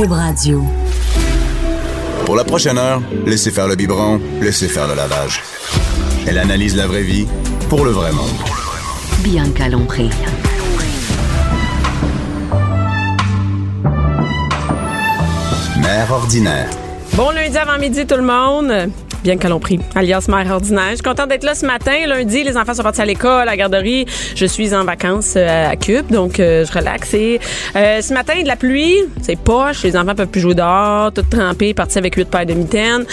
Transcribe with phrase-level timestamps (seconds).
[0.00, 0.64] Cube Radio.
[2.24, 5.42] Pour la prochaine heure, laissez faire le biberon, laissez faire le lavage.
[6.26, 7.26] Elle analyse la vraie vie
[7.68, 8.30] pour le vrai monde.
[9.18, 10.08] Bianca Lompré.
[15.82, 16.70] Mère ordinaire.
[17.12, 18.90] Bon lundi avant midi tout le monde.
[19.22, 20.88] Bien que l'on prie, alias mère ordinaire.
[20.90, 21.92] Je suis contente d'être là ce matin.
[22.06, 24.06] Lundi, les enfants sont partis à l'école, à la garderie.
[24.34, 27.12] Je suis en vacances euh, à Cube, donc euh, je relaxe.
[27.12, 27.38] Et
[27.76, 29.82] euh, ce matin, de la pluie, c'est poche.
[29.82, 33.04] Les enfants peuvent plus jouer dehors, tout trempés, partis avec huit paires de mitaines.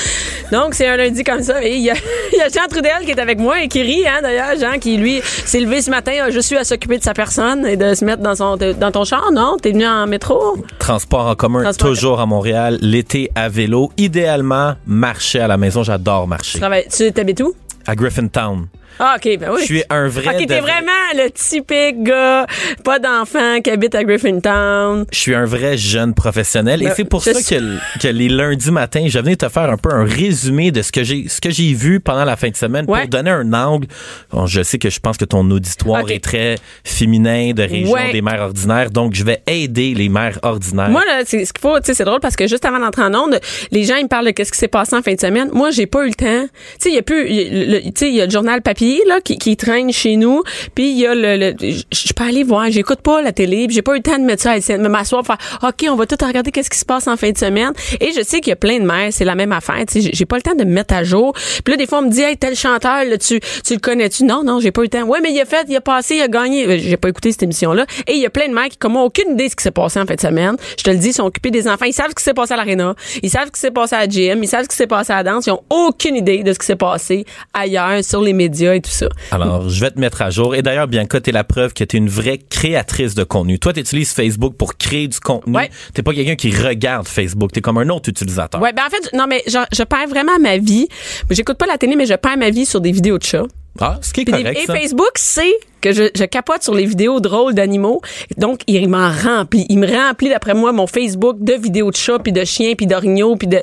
[0.54, 1.62] Donc, c'est un lundi comme ça.
[1.62, 4.20] Et il y y a Jean Trudel qui est avec moi et qui rit, hein,
[4.22, 4.58] d'ailleurs.
[4.58, 7.66] Jean qui, lui, s'est levé ce matin, a juste eu à s'occuper de sa personne
[7.66, 9.58] et de se mettre dans son dans ton char, non?
[9.62, 10.55] T'es venu en métro?
[10.80, 12.78] Transport en commun, Transport- toujours à Montréal.
[12.81, 13.92] L'été à vélo.
[13.98, 15.84] Idéalement, marcher à la maison.
[15.84, 15.97] J'adore
[16.28, 16.54] marcher.
[16.54, 17.54] Tu travailles- Tu t'habites où?
[17.86, 18.68] À Griffintown.
[19.00, 19.60] Ah, OK, ben oui.
[19.62, 20.28] Je suis un vrai...
[20.36, 22.46] OK, t'es vrai- vraiment le typique gars,
[22.84, 25.06] pas d'enfant, qui habite à Griffintown.
[25.12, 28.30] Je suis un vrai jeune professionnel et Ben, c'est pour ça suis- que, que les
[28.30, 31.42] lundis matins, je venais te faire un peu un résumé de ce que j'ai ce
[31.42, 33.02] que j'ai vu pendant la fin de semaine Ouais.
[33.02, 33.88] pour donner un angle.
[34.31, 38.11] Bon, je sais que je pense que ton auditoire est très féminin de région Ouais.
[38.11, 40.89] des mères ordinaires, donc je vais aider les mères ordinaires.
[40.89, 43.04] Moi, là, c'est ce qu'il faut, tu sais, c'est drôle parce que juste avant d'entrer
[43.04, 43.39] en onde,
[43.72, 45.50] les gens, ils me parlent de qu'est-ce qui s'est passé en fin de semaine.
[45.54, 46.48] Moi, j'ai pas eu le temps.
[46.48, 49.21] Tu sais, il y a plus, tu sais, il y a le journal papier, là,
[49.21, 50.43] qui, qui traîne chez nous.
[50.75, 53.93] Puis il y a le, je peux aller voir, j'écoute pas la télé, j'ai pas
[53.93, 56.69] eu le temps de mettre ça, de m'asseoir, faire, OK, on va tout regarder qu'est-ce
[56.69, 57.71] qui se passe en fin de semaine.
[57.99, 59.83] Et je sais qu'il y a plein de mères, c'est la même affaire.
[59.88, 61.31] Tu sais, j'ai- pas le temps de me mettre à jour.
[61.63, 64.25] Puis là, des fois, on me dit, hey, tel chanteur, là, tu, tu le connais-tu?
[64.25, 65.03] Non, non, j'ai pas eu le temps.
[65.03, 66.67] Ouais, mais il a fait, il a passé, il a gagné.
[66.67, 67.85] Euh, J'ai pas écouté cette émission-là.
[68.08, 69.63] Et il y a plein de mères qui, comme moi, aucune idée de ce qui
[69.63, 70.58] s'est passé en fin de semaine.
[70.77, 71.85] Je te le dis, ils sont occupés des enfants.
[71.85, 72.93] Ils savent ce qui s'est passé à l'aréna.
[73.23, 74.43] Ils savent ce qui s'est passé à la gym.
[74.43, 75.45] Ils savent ce qui s'est passé à la danse.
[75.47, 78.89] Ils ont aucune idée de ce qui s'est passé ailleurs, sur les médias et tout
[78.92, 79.08] ça.
[79.31, 80.56] Alors, je vais te mettre à jour.
[80.56, 83.59] Et d'ailleurs, Bianca, t'es la preuve que t'es une vraie créatrice de contenu.
[83.59, 85.56] Toi, t'utilises Facebook pour créer du contenu.
[85.56, 85.70] Ouais.
[85.94, 87.52] T'es pas quelqu'un qui regarde Facebook.
[87.52, 88.61] T'es comme un autre utilisateur.
[88.61, 90.88] Ouais, ben en fait, non, mais je, je perds vraiment ma vie.
[91.30, 93.45] J'écoute pas la télé, mais je perds ma vie sur des vidéos de chats.
[93.80, 94.73] Ah, ce qui est des- correct, et ça.
[94.76, 98.02] Facebook sait que je, je capote sur les vidéos drôles d'animaux.
[98.38, 99.67] Donc, il m'en remplit.
[99.70, 102.88] Il me remplit, d'après moi, mon Facebook de vidéos de chats, puis de chiens, puis
[102.88, 103.61] d'orignaux, puis de...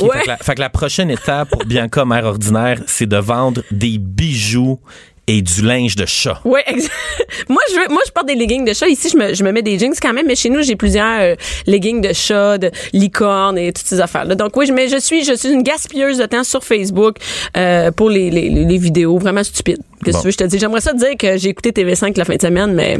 [0.00, 0.18] Ouais.
[0.18, 3.62] fait, que la, fait que la prochaine étape pour Bianca, mère ordinaire, c'est de vendre
[3.70, 4.78] des bijoux
[5.26, 6.40] et du linge de chat.
[6.66, 6.90] Exact.
[7.48, 8.88] moi, je veux, moi, je porte des leggings de chat.
[8.88, 11.20] Ici, je me, je me mets des jeans quand même, mais chez nous, j'ai plusieurs
[11.20, 11.34] euh,
[11.66, 14.34] leggings de chat, de licorne et toutes ces affaires-là.
[14.34, 17.16] Donc, oui, je- mais je suis, je suis une gaspilleuse de temps sur Facebook
[17.56, 19.82] euh, pour les, les, les vidéos vraiment stupides.
[20.04, 20.20] Qu'est-ce que Bon.
[20.22, 20.58] tu veux, je te dis?
[20.58, 22.98] J'aimerais ça te dire que j'ai écouté TV5 la fin de semaine, mais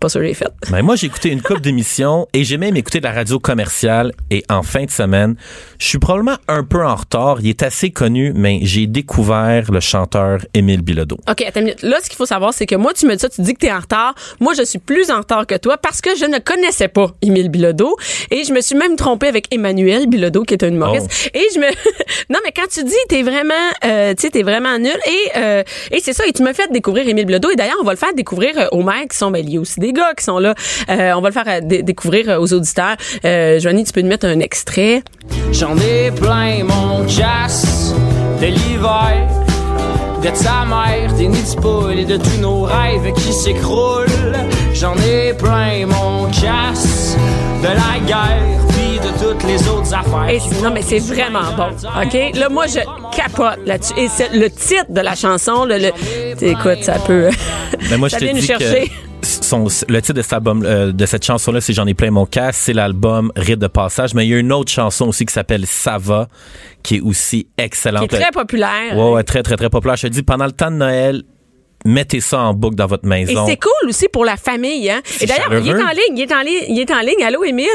[0.00, 0.48] pas sûr que j'ai fait.
[0.70, 4.12] Ben, moi, j'ai écouté une couple d'émissions et j'ai même écouté de la radio commerciale
[4.30, 5.34] et en fin de semaine,
[5.78, 7.38] je suis probablement un peu en retard.
[7.40, 11.18] Il est assez connu, mais j'ai découvert le chanteur Émile Bilodeau.
[11.28, 11.82] OK, attends une minute.
[11.82, 13.60] Là, ce qu'il faut savoir, c'est que moi, tu me dis ça, tu dis que
[13.60, 14.14] tu es en retard.
[14.40, 17.48] Moi, je suis plus en retard que toi parce que je ne connaissais pas Émile
[17.48, 17.96] Bilodeau.
[18.30, 21.30] Et je me suis même trompée avec Emmanuel Bilodeau, qui est un humoriste.
[21.34, 21.66] Et je me...
[22.30, 23.54] non, mais quand tu dis, t'es vraiment,
[23.84, 24.96] euh, tu sais, t'es vraiment nul.
[25.06, 27.50] Et, euh, et c'est ça, et tu me fais découvrir Émile Bilodeau.
[27.50, 29.56] Et d'ailleurs, on va le faire découvrir euh, aux mères qui sont, ben, il y
[29.56, 30.54] a aussi des gars qui sont là.
[30.88, 32.96] Euh, on va le faire euh, dé- découvrir aux auditeurs.
[33.24, 35.02] Euh, Joanie, tu peux nous mettre un extrait.
[35.52, 37.92] J'en ai plein mon casse
[38.40, 39.28] de l'hiver,
[40.22, 44.06] de sa mère, des nids de poules et de tous nos rêves qui s'écroulent.
[44.74, 47.16] J'en ai plein mon casse
[47.62, 48.60] de la guerre,
[49.20, 50.28] toutes les autres affaires.
[50.28, 51.68] Et non, mais c'est vraiment bon.
[52.02, 52.36] OK?
[52.36, 52.80] Là, moi, je
[53.16, 53.94] capote là-dessus.
[53.96, 57.28] Et c'est le titre de la chanson, le, le- écoute, ça peut.
[57.90, 58.88] Mais moi, je ça te vient nous dis chercher.
[58.88, 62.10] que son, le titre de cet album, euh, de cette chanson-là, c'est J'en ai plein
[62.10, 62.60] mon casque.
[62.64, 64.14] C'est l'album Rite de passage.
[64.14, 66.28] Mais il y a une autre chanson aussi qui s'appelle Ça va,
[66.82, 68.04] qui est aussi Qui excellente.
[68.12, 68.96] est très populaire.
[68.96, 69.96] Ouais, ouais, très, très, très populaire.
[69.96, 71.22] Je te dis, pendant le temps de Noël,
[71.84, 73.46] mettez ça en boucle dans votre Et maison.
[73.46, 75.00] c'est cool aussi pour la famille, hein?
[75.20, 77.22] Et d'ailleurs, il est en ligne, il est en ligne, il est en ligne.
[77.24, 77.66] Allô, Émile?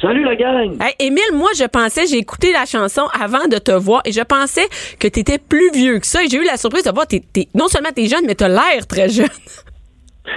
[0.00, 0.76] Salut la gang!
[0.80, 4.20] Hey, Émile, moi, je pensais, j'ai écouté la chanson avant de te voir et je
[4.22, 4.66] pensais
[5.00, 6.22] que tu étais plus vieux que ça.
[6.22, 8.48] Et j'ai eu la surprise de voir, t'es, t'es- non seulement t'es jeune, mais t'as
[8.48, 9.26] l'air très jeune.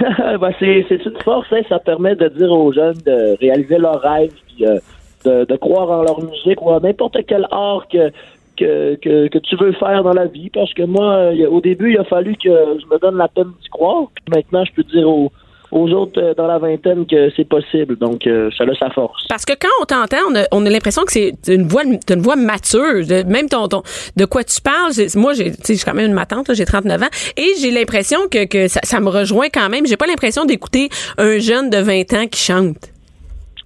[0.40, 4.00] ben, c'est, c'est une force, hein, ça permet de dire aux jeunes de réaliser leurs
[4.00, 4.78] rêves, puis euh,
[5.24, 8.10] de, de croire en leur musique ou à n'importe quel art que,
[8.56, 10.50] que, que, que tu veux faire dans la vie.
[10.50, 13.52] Parce que moi, euh, au début, il a fallu que je me donne la peine
[13.62, 14.06] d'y croire.
[14.14, 15.30] Puis maintenant, je peux dire aux,
[15.72, 17.96] aux autres euh, dans la vingtaine que c'est possible.
[17.96, 19.26] Donc, euh, ça a sa force.
[19.28, 20.18] Parce que quand on t'entend,
[20.52, 23.02] on a, a l'impression que c'est une voix, une voix mature.
[23.26, 23.82] Même ton, ton,
[24.16, 24.92] de quoi tu parles.
[25.16, 28.44] Moi, j'ai, sais, j'ai quand même une matante, j'ai 39 ans, et j'ai l'impression que,
[28.44, 29.86] que ça, ça me rejoint quand même.
[29.86, 32.91] J'ai pas l'impression d'écouter un jeune de 20 ans qui chante.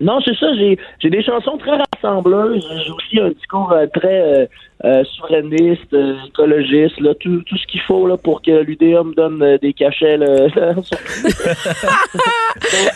[0.00, 0.54] Non, c'est ça.
[0.54, 1.86] J'ai, j'ai des chansons très racissantes.
[2.02, 2.66] rassembleuse.
[2.84, 4.46] J'ai aussi un discours euh, très euh,
[4.84, 9.56] euh, souverainiste, euh, écologiste, là, tout, tout ce qu'il faut là, pour que l'UDA donne
[9.62, 10.18] des cachets.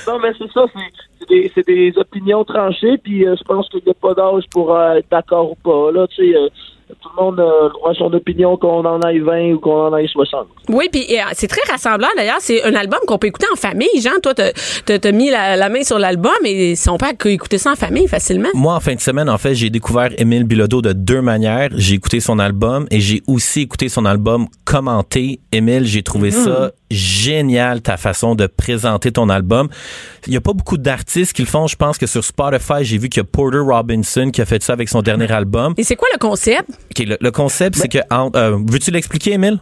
[0.06, 3.90] Non, mais c'est ça, c'est- des, c'est des opinions tranchées, puis je pense qu'il n'y
[3.90, 5.92] a pas d'âge pour être d'accord ou pas.
[5.92, 6.38] Là, tu sais,
[7.00, 9.92] tout le monde a droit à son opinion, qu'on en aille 20 ou qu'on en
[9.92, 10.46] aille 60.
[10.68, 12.38] Oui, puis euh, c'est très rassemblant d'ailleurs.
[12.40, 13.88] C'est un album qu'on peut écouter en famille.
[14.00, 17.72] Jean, toi, t'as mis la, la main sur l'album et si on peut écouter ça
[17.72, 18.48] en famille facilement.
[18.54, 21.70] Moi, en fin de semaine, en fait, j'ai découvert Émile Bilodeau de deux manières.
[21.74, 25.40] J'ai écouté son album et j'ai aussi écouté son album commenté.
[25.52, 29.68] Émile, j'ai trouvé ça génial, ta façon de présenter ton album.
[30.26, 31.66] Il y a pas beaucoup d'artistes qui le font.
[31.66, 34.62] Je pense que sur Spotify, j'ai vu qu'il y a Porter Robinson qui a fait
[34.62, 35.74] ça avec son dernier album.
[35.76, 36.68] Et c'est quoi le concept?
[36.98, 37.98] Le, le concept, c'est que...
[38.10, 39.60] euh, Veux-tu l'expliquer, Émile?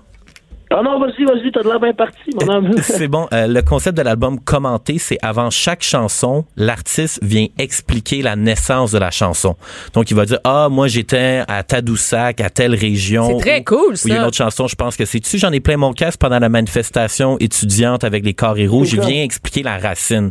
[0.70, 2.74] Ah non, vas-y, vas-y, t'as de l'air bien parti, mon homme.
[2.82, 3.26] C'est bon.
[3.32, 8.92] Euh, le concept de l'album commenté, c'est avant chaque chanson, l'artiste vient expliquer la naissance
[8.92, 9.56] de la chanson.
[9.94, 13.28] Donc, il va dire, ah, moi, j'étais à Tadoussac, à telle région.
[13.38, 14.26] C'est très Ou- cool, ou Il y a une ça.
[14.28, 17.38] autre chanson, je pense que c'est tu j'en ai plein mon casque pendant la manifestation
[17.40, 18.94] étudiante avec les carrés rouges.
[18.94, 19.06] Ça.
[19.06, 20.30] viens expliquer la racine.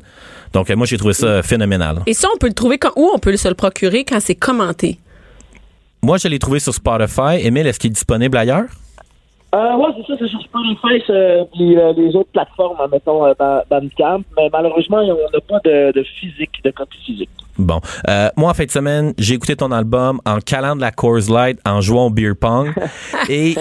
[0.53, 2.03] Donc, euh, moi, j'ai trouvé ça phénoménal.
[2.05, 4.35] Et ça, on peut le trouver quand, où on peut se le procurer quand c'est
[4.35, 4.99] commenté?
[6.03, 7.37] Moi, je l'ai trouvé sur Spotify.
[7.41, 8.65] Émile, est-ce qu'il est disponible ailleurs?
[9.55, 13.33] Euh, ouais, c'est ça, c'est sur Spotify, euh, euh, les autres plateformes, hein, mettons euh,
[13.39, 17.29] Ba- Bandcamp, mais malheureusement, on n'a pas de, de physique, de copie physique.
[17.57, 17.81] Bon.
[18.07, 21.29] Euh, moi, en fin de semaine, j'ai écouté ton album en calant de la Coors
[21.29, 22.73] Light, en jouant au beer pong.
[23.29, 23.55] Et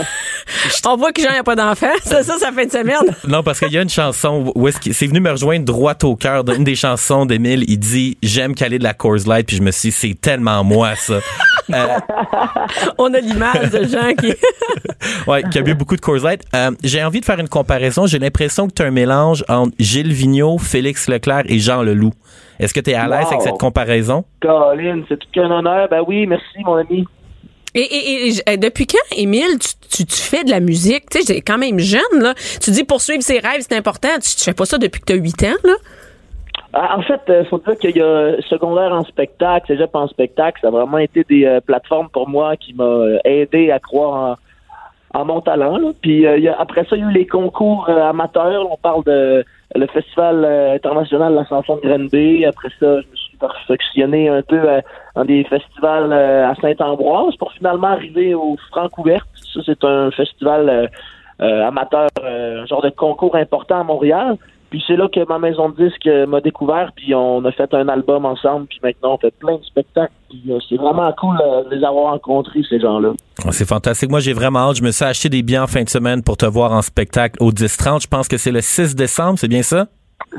[0.86, 1.86] On voit que Jean n'a pas d'enfant.
[2.04, 2.96] Ça, ça, ça fait une semaine.
[3.26, 6.14] Non, parce qu'il y a une chanson où est-ce c'est venu me rejoindre droit au
[6.16, 7.64] cœur d'une des chansons d'Émile.
[7.66, 10.62] Il dit J'aime caler de la Coors Light, puis je me suis dit C'est tellement
[10.62, 11.18] moi, ça.
[11.72, 11.86] Euh,
[12.98, 14.32] On a l'image de Jean qui.
[15.26, 16.42] ouais, qui a bu beaucoup de Coors Light.
[16.54, 18.06] Euh, J'ai envie de faire une comparaison.
[18.06, 22.12] J'ai l'impression que tu as un mélange entre Gilles Vigneault, Félix Leclerc et Jean Leloup.
[22.58, 23.28] Est-ce que tu es à l'aise Wow.
[23.28, 24.24] avec cette comparaison?
[24.40, 25.88] Colin, c'est tout qu'un honneur.
[25.88, 27.04] Ben oui, merci, mon ami.
[27.74, 29.68] Et, et- et- et depuis quand, Émile, tu,
[29.98, 31.10] tu, tu fais de la musique?
[31.10, 32.32] Tu sais, j'ai quand même jeune, là.
[32.62, 34.08] Tu dis poursuivre ses rêves, c'est important.
[34.22, 35.74] Tu, tu fais pas ça depuis que tu as 8 ans, là?
[36.72, 40.58] Ah, En fait, il faut dire qu'il y a secondaire en spectacle, cégep en spectacle,
[40.62, 44.12] ça a vraiment été des euh, plateformes pour moi qui m'a euh, aidé à croire
[44.32, 44.36] en,
[45.16, 45.76] en mon talent.
[45.78, 45.88] là.
[46.02, 48.70] Puis euh, y a- après ça, il y a eu les concours euh, amateurs.
[48.70, 52.44] On parle de le Festival euh, international de la chanson de Grenby.
[52.44, 54.80] Après ça, je me suis perfectionné un peu euh,
[55.14, 59.26] dans des festivals à Saint-Ambroise pour finalement arriver au Francouverte.
[59.52, 60.90] Ça, c'est un festival
[61.38, 64.36] amateur, un genre de concours important à Montréal.
[64.70, 67.72] Puis c'est là que ma maison de disques euh, m'a découvert, puis on a fait
[67.72, 70.12] un album ensemble, puis maintenant on fait plein de spectacles.
[70.28, 73.10] Puis c'est vraiment cool de les avoir rencontrés, ces gens-là.
[73.52, 74.10] C'est fantastique.
[74.10, 74.76] Moi, j'ai vraiment hâte.
[74.76, 77.36] Je me suis acheté des billets en fin de semaine pour te voir en spectacle
[77.40, 78.02] au 10-30.
[78.02, 79.88] Je pense que c'est le 6 décembre, c'est bien ça?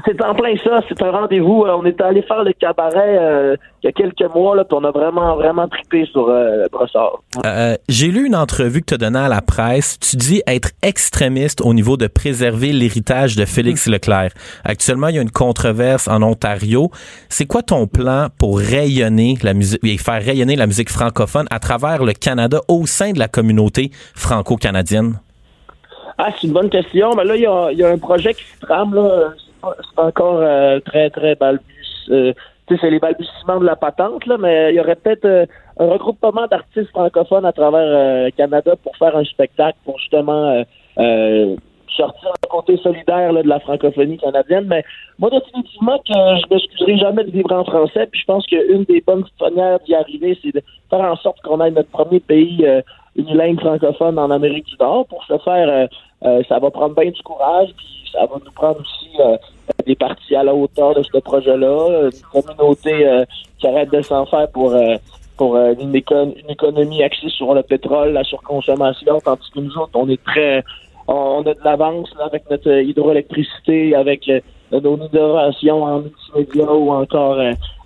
[0.06, 1.66] C'est en plein ça, c'est un rendez-vous.
[1.66, 4.78] Euh, on est allé faire le cabaret euh, il y a quelques mois, là, puis
[4.80, 7.22] on a vraiment, vraiment trippé sur euh, Brossard.
[7.46, 10.00] Euh, j'ai lu une entrevue que tu as donnée à la presse.
[10.00, 14.32] Tu dis être extrémiste au niveau de préserver l'héritage de Félix Leclerc.
[14.64, 16.90] Actuellement, il y a une controverse en Ontario.
[17.30, 21.60] C'est quoi ton plan pour rayonner la musique et faire rayonner la musique francophone à
[21.60, 25.20] travers le Canada au sein de la communauté franco-canadienne?
[26.18, 27.16] Ah, c'est une bonne question.
[27.16, 29.34] Mais là, il y a, il y a un projet qui se trame, là.
[29.64, 32.10] C'est encore euh, très, très balbus.
[32.12, 32.34] euh,
[32.70, 35.46] c'est les balbutiements de la patente, là, mais il y aurait peut-être euh,
[35.80, 40.64] un regroupement d'artistes francophones à travers euh, Canada pour faire un spectacle, pour justement
[41.00, 41.56] euh,
[41.96, 44.66] sortir le côté solidaire là, de la francophonie canadienne.
[44.68, 44.84] Mais
[45.18, 48.08] moi, définitivement, que je m'excuserai jamais de vivre en français.
[48.12, 51.62] Puis je pense qu'une des bonnes manières d'y arriver, c'est de faire en sorte qu'on
[51.62, 52.82] ait notre premier pays euh,
[53.16, 55.08] unilingue francophone en Amérique du Nord.
[55.08, 55.88] Pour ce faire,
[56.26, 59.38] euh, ça va prendre bien du courage, puis ça va nous prendre aussi euh,
[59.86, 63.26] des parties à la hauteur de ce projet-là, une communauté euh,
[63.60, 64.96] qui arrête de s'en faire pour euh,
[65.38, 69.78] pour euh, une, écon- une économie axée sur le pétrole, la surconsommation, tandis que nous
[69.78, 70.64] autres, on est très
[71.08, 74.30] on, a de l'avance avec notre hydroélectricité, avec
[74.72, 77.38] nos innovations en multimédia ou encore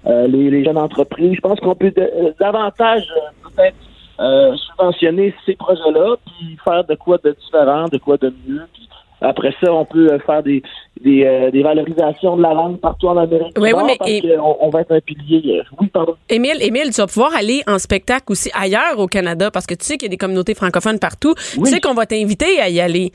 [0.06, 1.36] les, les jeunes entreprises.
[1.36, 1.94] Je pense qu'on peut
[2.40, 3.04] davantage
[3.44, 3.76] peut-être
[4.22, 8.62] euh, subventionner ces projets-là, puis faire de quoi de différent, de quoi de mieux.
[8.74, 8.88] Puis
[9.22, 10.62] après ça, on peut euh, faire des,
[11.04, 14.10] des, euh, des valorisations de la langue partout en Amérique du Oui, oui, mais- parce
[14.12, 15.62] et- qu'on on va être un pilier.
[15.80, 16.16] oui, pardon.
[16.30, 19.86] Émile, Émile, tu vas pouvoir aller en spectacle aussi ailleurs au Canada parce que tu
[19.86, 21.34] sais qu'il y a des communautés francophones partout.
[21.58, 21.63] Oui.
[21.66, 23.12] Tu sais qu'on va t'inviter à y aller.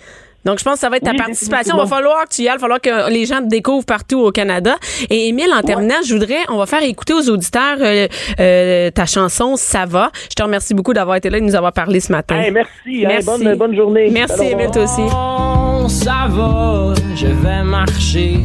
[0.46, 1.74] Donc, je pense que ça va être ta participation.
[1.76, 3.84] Il va falloir que tu y ailles, il va falloir que les gens te découvrent
[3.84, 4.76] partout au Canada.
[5.10, 8.06] Et Émile, en terminant, je voudrais, on va faire écouter aux auditeurs euh,
[8.38, 10.12] euh, ta chanson Ça va.
[10.30, 12.36] Je te remercie beaucoup d'avoir été là et de nous avoir parlé ce matin.
[12.36, 12.70] Hey, merci.
[12.86, 13.26] Hein, merci.
[13.26, 14.08] Bonne, bonne, journée.
[14.12, 15.02] Merci, Émile, toi aussi.
[15.06, 18.38] Oh, ça va, je vais marcher,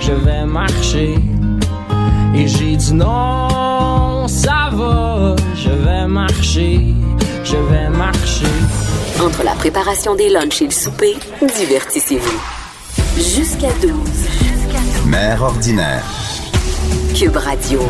[0.00, 1.14] je vais marcher.
[2.36, 6.78] Et j'ai dit non, ça va, je vais marcher,
[7.42, 8.46] je vais marcher.
[9.22, 11.14] Entre la préparation des lunchs et le souper,
[11.56, 12.40] divertissez-vous.
[13.16, 13.92] Jusqu'à 12.
[15.06, 16.04] Mère ordinaire.
[17.16, 17.80] Cube Radio.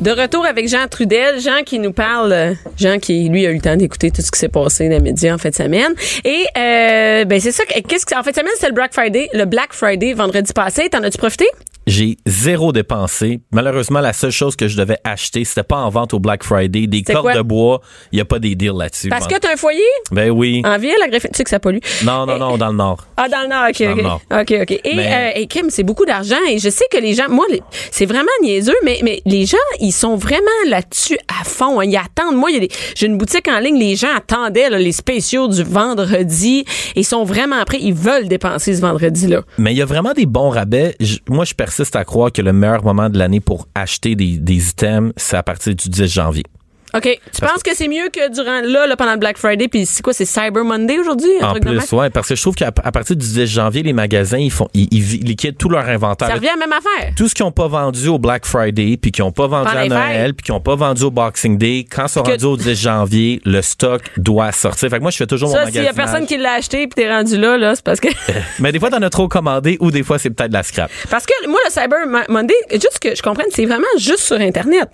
[0.00, 3.60] De retour avec Jean Trudel, Jean qui nous parle, Jean qui lui a eu le
[3.60, 5.94] temps d'écouter tout ce qui s'est passé dans les médias en fin de semaine.
[6.24, 7.64] Et euh, ben c'est ça.
[7.64, 10.88] Qu'est-ce que en fin de semaine c'était le Black Friday, le Black Friday vendredi passé.
[10.90, 11.46] T'en as-tu profité?
[11.86, 13.40] J'ai zéro dépensé.
[13.52, 16.86] Malheureusement, la seule chose que je devais acheter, c'était pas en vente au Black Friday.
[16.86, 17.34] Des cordes quoi?
[17.34, 17.80] de bois,
[18.12, 19.08] il y a pas des deals là-dessus.
[19.08, 19.80] Parce que t'as un foyer?
[20.12, 20.62] Ben oui.
[20.64, 21.78] en ville, la greffe, tu sais que ça pollue.
[22.04, 23.04] Non, non, non, dans le Nord.
[23.16, 23.96] Ah, dans le Nord, OK, Dans OK.
[23.96, 24.20] le Nord.
[24.30, 24.70] OK, OK.
[24.84, 26.36] Et, Mais- euh, et Kim, c'est beaucoup d'argent.
[26.48, 27.46] Et je sais que les gens, moi,
[27.90, 31.80] c'est vraiment niaiseux, mais, mais les gens, ils sont vraiment là-dessus à fond.
[31.80, 31.84] hein.
[31.84, 32.36] Ils attendent.
[32.36, 32.50] Moi,
[32.94, 36.64] j'ai une boutique en ligne, les gens attendaient là, les spéciaux du vendredi.
[36.96, 37.78] Ils sont vraiment prêts.
[37.80, 39.42] Ils veulent dépenser ce vendredi-là.
[39.58, 40.96] Mais il y a vraiment des bons rabais.
[41.28, 44.68] Moi, je persiste à croire que le meilleur moment de l'année pour acheter des, des
[44.68, 46.44] items, c'est à partir du 10 janvier.
[46.94, 47.18] OK.
[47.34, 50.02] Tu penses que c'est mieux que durant, là, là, pendant le Black Friday, puis c'est
[50.02, 51.30] quoi, c'est Cyber Monday aujourd'hui?
[51.40, 54.38] En truc plus, ouais, parce que je trouve qu'à partir du 10 janvier, les magasins,
[54.38, 56.28] ils font, ils, ils liquident tout leur inventaire.
[56.28, 57.12] Ça revient à la même affaire.
[57.16, 59.80] Tout ce qu'ils n'ont pas vendu au Black Friday, puis qu'ils n'ont pas vendu Pendant
[59.80, 62.56] à Noël, puis qu'ils n'ont pas vendu au Boxing Day, quand c'est Que- rendu au
[62.56, 64.88] 10 janvier, le stock doit sortir.
[64.90, 66.86] Fait que moi, je fais toujours mon Ça, s'il y a personne qui l'a acheté
[66.88, 68.08] puis t'es rendu là, là, c'est parce que.
[68.58, 70.90] Mais des fois, t'en as trop commandé ou des fois, c'est peut-être de la scrap.
[71.10, 74.36] Parce que moi, le Cyber Mo- Monday, juste que je comprenne, c'est vraiment juste sur
[74.40, 74.88] Internet.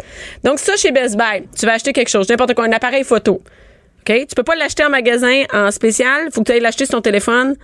[0.45, 3.43] Donc, ça, chez Best Buy, tu vas acheter quelque chose, n'importe quoi, un appareil photo.
[4.01, 4.27] OK?
[4.29, 6.29] Tu peux pas l'acheter en magasin en spécial.
[6.33, 7.57] Faut que tu ailles l'acheter sur ton téléphone.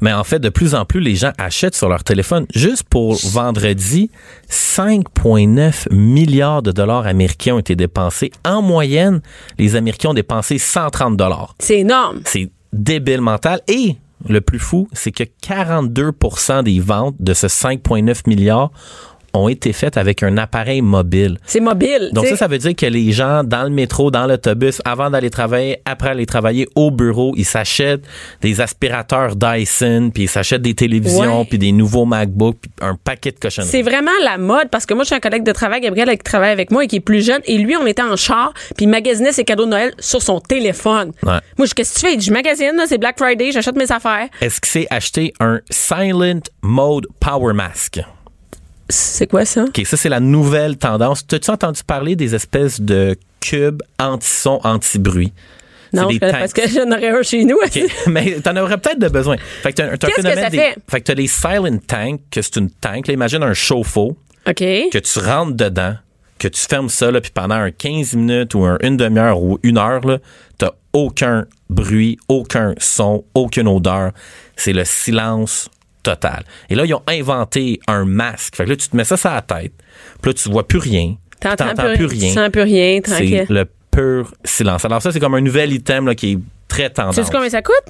[0.00, 2.46] Mais en fait, de plus en plus, les gens achètent sur leur téléphone.
[2.54, 4.10] Juste pour vendredi,
[4.48, 8.30] 5,9 milliards de dollars américains ont été dépensés.
[8.44, 9.20] En moyenne,
[9.58, 11.54] les Américains ont dépensé 130 dollars.
[11.58, 12.20] C'est énorme.
[12.24, 13.60] C'est débile mental.
[13.68, 13.96] Et
[14.28, 18.70] le plus fou, c'est que 42% des ventes de ce 5,9 milliards
[19.34, 21.38] ont été faites avec un appareil mobile.
[21.46, 22.10] C'est mobile.
[22.12, 25.30] Donc ça, ça veut dire que les gens dans le métro, dans l'autobus, avant d'aller
[25.30, 28.04] travailler, après aller travailler au bureau, ils s'achètent
[28.40, 31.46] des aspirateurs Dyson, puis ils s'achètent des télévisions, Ouais.
[31.48, 33.70] puis des nouveaux MacBooks, puis un paquet de cochonneries.
[33.70, 36.18] C'est vraiment la mode parce que moi, je suis un collègue de travail, Gabriel, qui
[36.18, 37.40] travaille avec moi et qui est plus jeune.
[37.46, 40.40] Et lui, on était en char, puis il magasinait ses cadeaux de Noël sur son
[40.40, 41.12] téléphone.
[41.22, 41.38] Ouais.
[41.58, 42.20] Moi, je qu'est-ce que tu fais?
[42.20, 44.28] Je magasine, c'est Black Friday, j'achète mes affaires.
[44.40, 48.00] Est-ce que c'est acheter un Silent Mode Power Mask?
[48.92, 49.64] C'est quoi ça?
[49.64, 51.26] OK, ça, c'est la nouvelle tendance.
[51.26, 55.32] T'as-tu entendu parler des espèces de cubes anti-son, anti-bruit?
[55.94, 56.30] Non, je tanks.
[56.32, 57.56] parce que j'en aurais un chez nous.
[57.56, 59.36] OK, mais t'en aurais peut-être de besoin.
[59.62, 60.76] Fait que t'as t'as Qu'est-ce que ça des- fait?
[60.90, 63.06] Fait que t'as les silent tanks, que c'est une tank.
[63.08, 64.16] Là, imagine un chauffe-eau
[64.48, 64.56] OK.
[64.56, 65.94] que tu rentres dedans,
[66.38, 69.58] que tu fermes ça, là, puis pendant un 15 minutes ou un, une demi-heure ou
[69.62, 70.18] une heure, là,
[70.56, 74.12] t'as aucun bruit, aucun son, aucune odeur.
[74.56, 75.68] C'est le silence
[76.02, 76.44] total.
[76.68, 78.56] Et là, ils ont inventé un masque.
[78.56, 79.72] Fait que là, tu te mets ça sur la tête.
[80.20, 81.16] Puis là, tu vois plus rien.
[81.40, 82.28] T'entends plus, plus rien.
[82.28, 83.44] Tu sens plus rien, tranquille.
[83.46, 84.84] C'est le pur silence.
[84.84, 87.16] Alors ça, c'est comme un nouvel item là, qui est très tendance.
[87.16, 87.82] Tu sais combien ça coûte?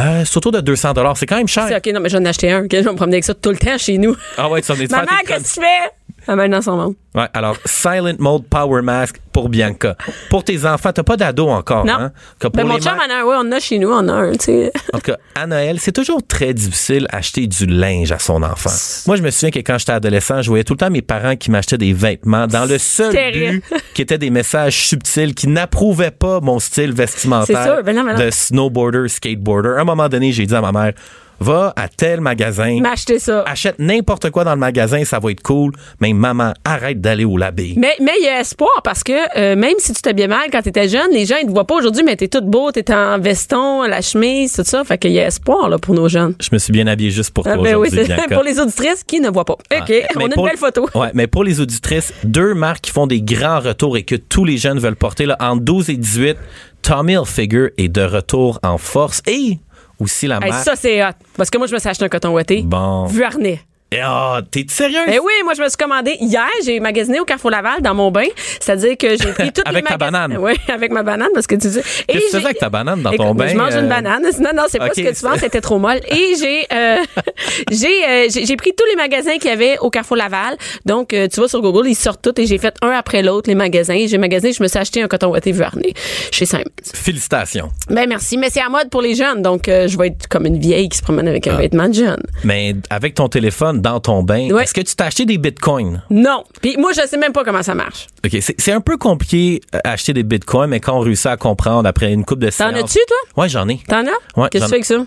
[0.00, 1.16] Euh, c'est autour de 200 dollars.
[1.16, 1.70] C'est quand même cher.
[1.76, 2.62] OK, non, mais j'en ai acheté un.
[2.70, 4.16] Je vais me promener avec ça tout le temps chez nous.
[4.36, 5.90] Ah ouais, tu en es Maman, qu'est-ce que tu fais?
[6.26, 6.94] Ah, ben, dans son monde.
[7.14, 9.96] Ouais, alors, Silent Mode Power Mask pour Bianca.
[10.30, 11.92] Pour tes enfants, t'as pas d'ado encore, Non.
[11.94, 12.12] hein?
[12.40, 12.92] Que pour Ben, mon chum.
[12.98, 14.72] Oui, on en a chez nous, on en a un, tu sais.
[14.92, 18.70] En tout cas, à Noël, c'est toujours très difficile acheter du linge à son enfant.
[19.06, 21.36] Moi, je me souviens que quand j'étais adolescent, je voyais tout le temps mes parents
[21.36, 23.60] qui m'achetaient des vêtements dans le seul Terrible.
[23.70, 27.94] but qui étaient des messages subtils qui n'approuvaient pas mon style vestimentaire C'est sûr, ben
[27.94, 28.24] non, ben non.
[28.24, 29.68] de snowboarder, skateboarder.
[29.76, 30.92] À un moment donné, j'ai dit à ma mère,
[31.40, 33.42] va à tel magasin, M'acheter ça.
[33.46, 37.36] achète n'importe quoi dans le magasin, ça va être cool, mais maman, arrête d'aller au
[37.36, 37.74] labé.
[37.76, 40.62] Mais mais il y a espoir parce que euh, même si tu t'habillais mal quand
[40.62, 43.18] t'étais jeune, les gens ils te voient pas aujourd'hui, mais t'es toute beau, t'es en
[43.18, 44.84] veston, la chemise, tout ça.
[44.84, 46.34] Fait qu'il y a espoir là, pour nos jeunes.
[46.40, 49.04] Je me suis bien habillé juste pour toi Ah, ben oui, aujourd'hui, pour les auditrices
[49.04, 49.54] qui ne voient pas.
[49.54, 50.88] OK, Mais on a une belle photo.
[50.94, 54.44] Ouais, mais pour les auditrices, deux marques qui font des grands retours et que tous
[54.44, 56.36] les jeunes veulent porter, là, en 12 et 18,
[56.82, 59.58] Tommy Hilfiger est de retour en force et
[60.00, 60.64] aussi la Hey, marque.
[60.64, 62.62] ça c'est hot parce que moi je me suis acheté un coton ouaté.
[62.62, 63.06] Bon.
[63.06, 63.60] Vuarnet.
[63.92, 65.06] Et, Ah, t'es sérieuse?
[65.06, 68.10] Ben oui, moi je me suis commandé hier, j'ai magasiné au Carrefour Laval dans mon
[68.10, 68.24] bain,
[68.58, 70.36] c'est-à-dire que j'ai pris toutes Avec les ta magas- banane.
[70.40, 71.82] Oui, avec ma banane parce que tu sais.
[72.08, 73.80] Qu'est-ce que tu faisais avec ta banane dans ton Écoute, bain, Je mange euh?
[73.82, 74.22] une banane.
[74.40, 76.00] Non, non, c'est pas Ok, ce que tu penses, c'était trop molle.
[76.08, 76.96] Et j'ai euh,
[77.70, 80.56] j'ai euh, j'ai j'ai pris tous les magasins qu'il y avait au Carrefour Laval.
[80.86, 83.48] Donc euh, tu vas sur Google, ils sortent tous et j'ai fait un après l'autre
[83.48, 84.06] les magasins.
[84.08, 85.94] J'ai magasiné, je me suis acheté un coton ouaté Vuarnet
[86.32, 86.64] chez Simons.
[86.94, 87.68] Félicitations.
[87.90, 90.46] Ben merci, mais c'est à mode pour les jeunes, donc euh, je vais être comme
[90.46, 91.58] une vieille qui se promène avec un Ah.
[91.60, 92.22] vêtement de jeune.
[92.42, 94.64] Mais avec ton téléphone dans ton bain, Ouais.
[94.64, 96.02] est-ce que tu t'as acheté des bitcoins?
[96.10, 96.44] Non.
[96.62, 98.06] Puis moi, je sais même pas comment ça marche.
[98.24, 101.88] OK, c'est un peu compliqué euh, acheter des bitcoins, mais quand on réussit à comprendre
[101.88, 103.42] après une coupe de T'en séances- as-tu, toi?
[103.42, 103.78] Ouais, j'en ai.
[103.88, 104.40] T'en as?
[104.40, 105.06] Ouais, Qu'est-ce que tu fais avec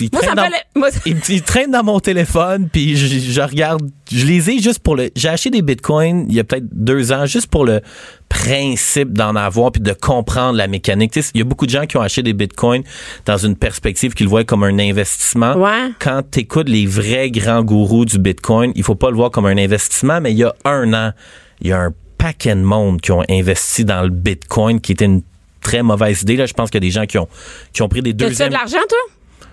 [0.00, 3.06] Il Moi, ça traîne me dans- moi, il, il traîne dans mon téléphone, puis je,
[3.32, 3.80] je regarde,
[4.12, 5.10] je les ai juste pour le.
[5.16, 7.80] J'ai acheté des bitcoins il y a peut-être deux ans, juste pour le
[8.28, 11.10] principe d'en avoir puis de comprendre la mécanique.
[11.12, 12.82] Tu sais, il y a beaucoup de gens qui ont acheté des bitcoins
[13.26, 15.54] dans une perspective qu'ils voient comme un investissement.
[15.56, 15.90] Ouais.
[15.98, 19.46] Quand tu écoutes les vrais grands gourous du bitcoin, il faut pas le voir comme
[19.46, 21.12] un investissement, mais il y a un an,
[21.60, 25.06] il y a un paquet de monde qui ont investi dans le bitcoin, qui était
[25.06, 25.22] une
[25.60, 26.36] très mauvaise idée.
[26.36, 27.28] Là, je pense qu'il y a des gens qui ont
[27.72, 28.52] qui ont pris des T'as-tu de deuxièmes.
[28.52, 28.98] l'argent, toi?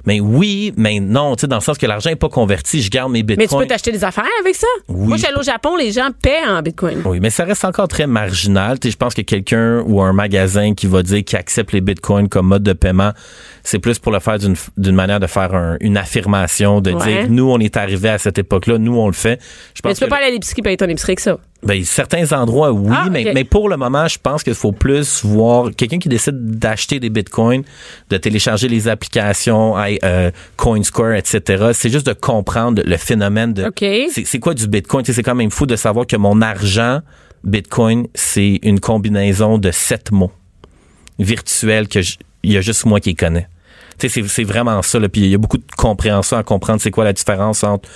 [0.06, 2.90] Mais oui, mais non, tu sais, dans le sens que l'argent est pas converti, je
[2.90, 3.62] garde mes Mais bitcoins.
[3.62, 4.68] tu peux t'acheter des affaires avec ça?
[4.88, 5.08] Oui.
[5.08, 7.02] Moi, je suis allée au Japon, les gens paient en bitcoin.
[7.06, 8.80] Oui, mais ça reste encore très marginal.
[8.80, 11.82] Tu sais, je pense que quelqu'un ou un magasin qui va dire qu'il accepte les
[11.82, 13.12] bitcoins comme mode de paiement,
[13.64, 17.04] c'est plus pour le faire d'une d'une manière de faire un- une affirmation, de Ouais.
[17.24, 19.40] dire nous on est arrivé à cette époque-là, nous on le fait.
[19.74, 21.38] Je Mais tu peux que pas aller à l'épicerie payer ton épicerie avec ça.
[21.66, 25.26] Ben, certains endroits, oui, Ah, mais, mais pour le moment, je pense qu'il faut plus
[25.26, 27.64] voir quelqu'un qui décide d'acheter des bitcoins,
[28.10, 31.72] de télécharger les applications, euh, CoinSquare, etc.
[31.74, 33.66] C'est juste de comprendre le phénomène de.
[33.66, 34.12] OK.
[34.24, 35.04] C'est quoi du bitcoin?
[35.06, 37.02] C'est quand même fou de savoir que mon argent,
[37.44, 40.32] bitcoin, c'est une combinaison de sept mots
[41.20, 42.00] virtuels que
[42.44, 43.48] il y a juste moi qui les connais.
[43.98, 45.00] Tu sais, c'est c'est vraiment ça.
[45.00, 45.10] Là.
[45.10, 47.88] Puis il y a beaucoup de compréhension à comprendre c'est quoi la différence entre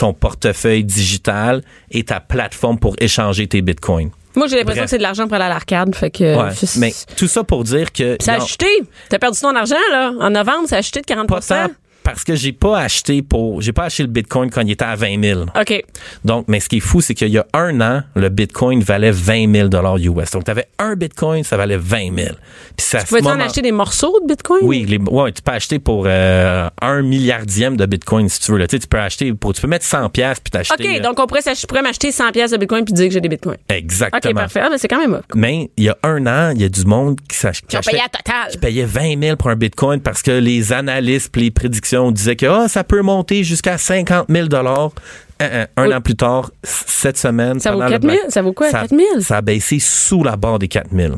[0.00, 4.10] ton portefeuille digital et ta plateforme pour échanger tes bitcoins.
[4.34, 5.94] Moi, j'ai l'impression que c'est de l'argent pour aller à l'arcade.
[5.94, 6.36] Fait que.
[6.36, 6.50] Ouais.
[6.54, 8.66] je- Mais tout ça pour dire que Ça a non, acheté.
[9.10, 10.12] T'as perdu ton argent, là.
[10.20, 11.66] En novembre, ça a acheté de 40 pas tant
[12.02, 14.94] parce que j'ai pas acheté pour j'ai pas acheté le bitcoin quand il était à
[14.96, 15.42] 20 000.
[15.58, 15.84] OK.
[16.24, 19.10] Donc, mais ce qui est fou, c'est qu'il y a un an, le bitcoin valait
[19.10, 20.30] 20 000 dollars US.
[20.32, 22.28] Donc, tu avais un bitcoin, ça valait 20 000.
[22.76, 24.60] Puis ça, Tu pouvais-tu en acheter des morceaux de bitcoin?
[24.62, 28.58] Oui, les, ouais, tu peux acheter pour euh, un milliardième de bitcoin si tu veux.
[28.58, 28.66] Là.
[28.66, 30.74] Tu, sais, tu peux acheter pour, tu peux mettre 100 pièces puis t'acheter.
[30.82, 33.12] OK, euh, donc on pourrait, je pourrais m'acheter 100 pièces de bitcoin puis dire que
[33.14, 33.56] j'ai des bitcoins.
[33.68, 34.30] exactement.
[34.30, 34.60] OK, parfait.
[34.64, 35.20] Ah, mais c'est quand même.
[35.34, 37.76] Mais il y a un an, il y a du monde qui, s'ach- qui Qui
[37.76, 38.50] achetait- à total.
[38.52, 42.36] qui payait 20 000 pour un bitcoin parce que les analystes puis les prédictions disaient
[42.36, 44.90] que ah, ça peut monter jusqu'à 50 000 dollars.
[45.42, 45.94] Un, un Oui.
[45.94, 48.14] an plus tard, cette semaine, Ça vaut pendant le 4 000?
[48.14, 49.20] Black- Ça vaut quoi, ça, 4 000?
[49.20, 51.14] Ça a baissé sous la barre des 4 000.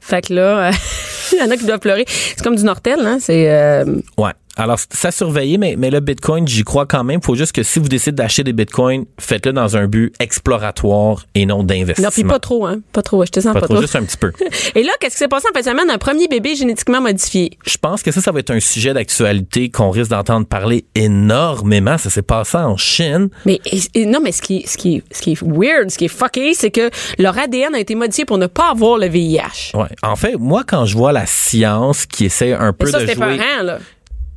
[0.00, 0.72] Fait que là, euh,
[1.32, 2.04] il y en a qui doivent pleurer.
[2.08, 3.18] C'est comme du Nortel, hein?
[3.20, 3.50] C'est.
[3.50, 3.84] euh,
[4.16, 4.30] Ouais.
[4.58, 7.22] Alors, ça surveiller, mais, mais le Bitcoin, j'y crois quand même.
[7.22, 11.46] faut juste que si vous décidez d'acheter des Bitcoins, faites-le dans un but exploratoire et
[11.46, 12.08] non d'investissement.
[12.08, 12.80] Non, puis pas trop, hein?
[12.92, 13.22] Pas trop.
[13.22, 14.32] Achetez-en Pas pas, trop, juste un petit peu.
[14.74, 15.90] Et là, qu'est-ce qui s'est passé en fin de semaine?
[15.90, 17.56] Un premier bébé génétiquement modifié.
[17.66, 21.96] Je pense que ça, ça va être un sujet d'actualité qu'on risque d'entendre parler énormément.
[21.98, 23.28] Ça s'est passé en Chine.
[23.46, 26.06] Mais et- et non, mais ce qui, ce qui, ce qui est weird, ce qui
[26.06, 29.72] est fucké, c'est que leur ADN a été modifié pour ne pas avoir le VIH.
[29.74, 29.86] Ouais.
[30.02, 33.14] En fait, moi, quand je vois la science qui essaie un peu ça, de jouer...
[33.14, 33.78] peurant, là.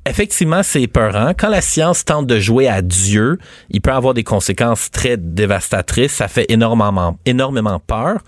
[0.07, 1.33] Effectivement, c'est épeurant.
[1.37, 3.37] Quand la science tente de jouer à Dieu,
[3.69, 6.13] il peut avoir des conséquences très dévastatrices.
[6.13, 8.21] Ça fait énormément, énormément peur.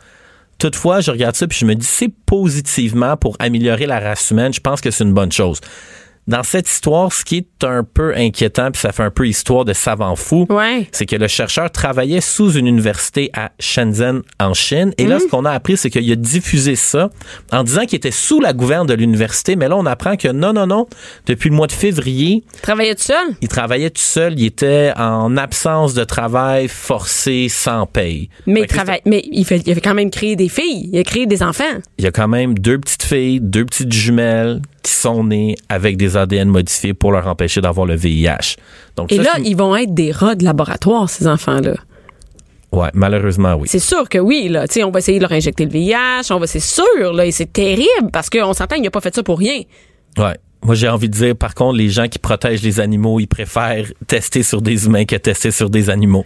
[0.60, 4.54] Toutefois, je regarde ça puis je me dis, c'est positivement pour améliorer la race humaine.
[4.54, 5.60] Je pense que c'est une bonne chose.
[6.28, 9.66] Dans cette histoire, ce qui est un peu inquiétant, puis ça fait un peu histoire
[9.66, 10.88] de savant fou, Ouais.
[10.92, 14.94] c'est que le chercheur travaillait sous une université à Shenzhen, en Chine.
[14.98, 17.10] Et là, ce qu'on a appris, c'est qu'il a diffusé ça
[17.52, 19.56] en disant qu'il était sous la gouverne de l'université.
[19.56, 20.88] Mais là, on apprend que non, non, non.
[21.26, 23.36] Depuis le mois de février, Travaillais tout seul?
[23.42, 24.40] il travaillait tout seul.
[24.40, 28.30] Il était en absence de travail forcé sans paye.
[28.46, 30.90] Mais il travaille, mais il, fait, il avait quand même créé des filles.
[30.94, 31.64] Il a créé des enfants.
[31.98, 35.96] Il y a quand même deux petites filles, deux petites jumelles qui sont nées avec
[35.98, 38.56] des ADN modifiés pour leur empêcher d'avoir le VIH.
[38.96, 41.76] Donc Et ça, là, ils vont être des rats de laboratoire, ces enfants-là.
[42.72, 43.68] ouais, malheureusement, oui.
[43.70, 44.68] C'est sûr que oui, là.
[44.68, 47.26] Tu sais, on va essayer de leur injecter le VIH, on va, c'est sûr, là.
[47.26, 49.62] Et c'est terrible parce qu'on s'entend, il n'a pas fait ça pour rien.
[50.18, 50.38] Ouais.
[50.66, 53.86] Moi, j'ai envie de dire, par contre, les gens qui protègent les animaux, ils préfèrent
[54.08, 56.26] tester sur des humains que tester sur des animaux.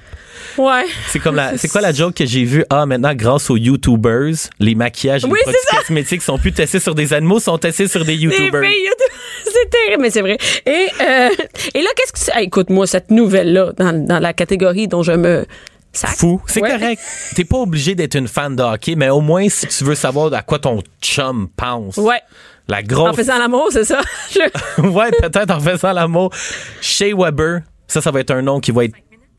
[0.58, 0.86] Ouais.
[1.08, 2.64] C'est comme la, c'est quoi la joke que j'ai vue?
[2.70, 5.78] Ah, maintenant, grâce aux YouTubers, les maquillages et Oui, les produits ça.
[5.78, 8.62] cosmétiques sont plus testés sur des animaux, sont testés sur des YouTubers.
[9.46, 10.38] c'est terrible, mais c'est vrai.
[10.66, 11.30] Et, euh,
[11.74, 12.32] et là, qu'est-ce que c'est?
[12.36, 15.46] Ah, écoute-moi, cette nouvelle-là, dans, dans la catégorie dont je me
[15.94, 16.12] sac.
[16.16, 16.40] Fou.
[16.46, 16.70] C'est Ouais.
[16.70, 17.02] correct.
[17.36, 20.32] T'es pas obligé d'être une fan de hockey, mais au moins, si tu veux savoir
[20.34, 21.98] à quoi ton chum pense.
[21.98, 22.22] Ouais.
[22.70, 23.16] La En grosse.
[23.16, 24.02] faisant l'amour, c'est ça?
[24.78, 26.32] Ouais, peut-être en faisant l'amour.
[26.82, 28.96] Shea Weber, ça, ça va être un nom qui va être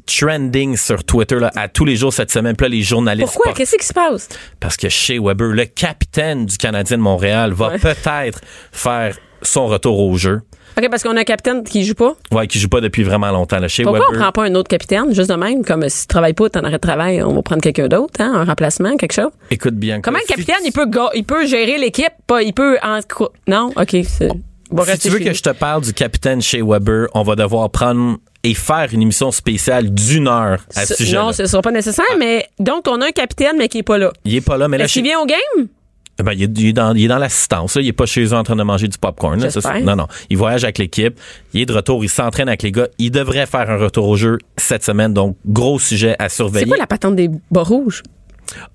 [0.06, 2.56] trending sur Twitter là, à tous les jours cette semaine.
[2.56, 3.32] Puis là, les journalistes.
[3.34, 3.52] Pourquoi?
[3.52, 4.28] Qu'est-ce qui se passe?
[4.58, 7.78] Parce que Shea Weber, le capitaine du Canadien de Montréal, va Ouais.
[7.78, 8.40] peut-être
[8.72, 10.40] faire son retour au jeu.
[10.78, 12.14] OK, parce qu'on a un capitaine qui joue pas.
[12.30, 13.58] Ouais, qui joue pas depuis vraiment longtemps.
[13.58, 13.66] Là.
[13.82, 14.20] Pourquoi on Weber.
[14.22, 16.60] prend pas un autre capitaine, juste de même, comme euh, si tu travailles pas, t'en
[16.60, 19.30] arrêt de travail, on va prendre quelqu'un d'autre, hein, un remplacement, quelque chose?
[19.50, 20.00] Écoute bien.
[20.00, 23.00] Comment le capitaine, il peut, il peut gérer l'équipe, pas, il peut en,
[23.48, 23.72] non?
[23.76, 24.28] OK, c'est,
[24.70, 27.22] bon, Si restez tu veux chez que je te parle du capitaine Shea Weber, on
[27.24, 31.32] va devoir prendre et faire une émission spéciale d'une heure à ce Ce- sujet Non,
[31.32, 34.12] ce sera pas nécessaire, mais donc on a un capitaine, mais qui est pas là.
[34.24, 35.66] Il est pas là, mais là, Est-ce qu'il vient au game?
[36.20, 37.76] Eh Ben, il, est, il est dans, il est dans l'assistance.
[37.76, 37.82] là.
[37.82, 39.40] Il est pas chez eux en train de manger du popcorn.
[39.40, 39.50] là.
[39.50, 40.08] Ça, c'est- non, non.
[40.30, 41.18] Il voyage avec l'équipe.
[41.54, 42.02] Il est de retour.
[42.04, 42.88] Il s'entraîne avec les gars.
[42.98, 45.14] Il devrait faire un retour au jeu cette semaine.
[45.14, 46.66] Donc, gros sujet à C'est surveiller.
[46.66, 48.02] quoi la patente des bas rouges?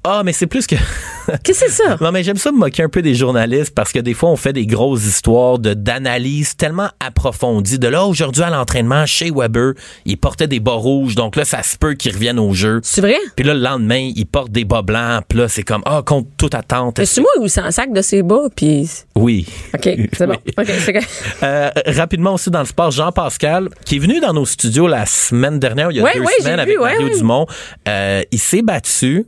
[0.04, 0.76] Ah, mais c'est plus que...
[1.44, 1.98] Qu'est-ce que c'est ça?
[2.02, 4.36] Non, mais j'aime ça me moquer un peu des journalistes parce que des fois, on
[4.36, 7.80] fait des grosses histoires de d'analyse tellement approfondies.
[7.80, 9.74] De là, aujourd'hui, à l'entraînement, chez Weber,
[10.06, 11.16] il portait des bas rouges.
[11.16, 12.82] Donc là, ça se peut qu'il revienne au jeu.
[12.84, 13.18] C'est vrai?
[13.36, 15.24] Puis là, le lendemain, il porte des bas blancs.
[15.28, 17.00] Puis là, c'est comme, ah, contre toute attente.
[17.00, 18.90] Mais c'est moi ou c'est un sac de ses bas, puis...
[19.16, 19.46] Oui.
[19.74, 20.34] OK, c'est bon.
[20.58, 21.00] OK, c'est.
[21.44, 25.60] Euh, rapidement aussi dans le sport, Jean-Pascal, qui est venu dans nos studios la semaine
[25.60, 27.18] dernière, il y a Ouais, deux ouais, semaines, avec vu, Mario ouais.
[27.18, 27.48] Dumont.
[27.88, 29.26] Euh, il s'est battu.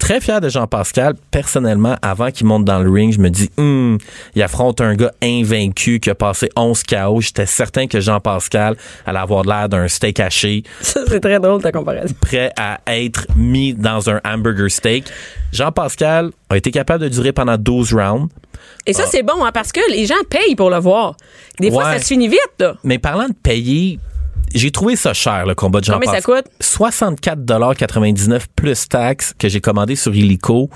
[0.00, 1.14] Très fier de Jean-Pascal.
[1.30, 3.98] Personnellement, avant qu'il monte dans le ring, je me dis, Hum,
[4.34, 7.20] il affronte un gars invaincu qui a passé 11 KO.
[7.20, 11.70] J'étais certain que Jean-Pascal allait avoir l'air d'un steak haché, Ça, c'est très drôle, ta
[11.70, 12.12] comparaison.
[12.20, 15.04] prêt à être mis dans un hamburger steak.
[15.52, 18.28] Jean-Pascal a été capable de durer pendant 12 rounds.
[18.86, 21.14] Et ça, c'est bon, hein, parce que les gens payent pour le voir.
[21.60, 21.92] Des fois, Ouais.
[21.94, 22.74] ça se finit vite, là.
[22.84, 23.98] Mais parlant de payer,
[24.54, 26.44] j'ai trouvé ça cher, le combat de jean Combien ça coûte?
[26.60, 30.70] 64,99 plus taxes que j'ai commandé sur Illico.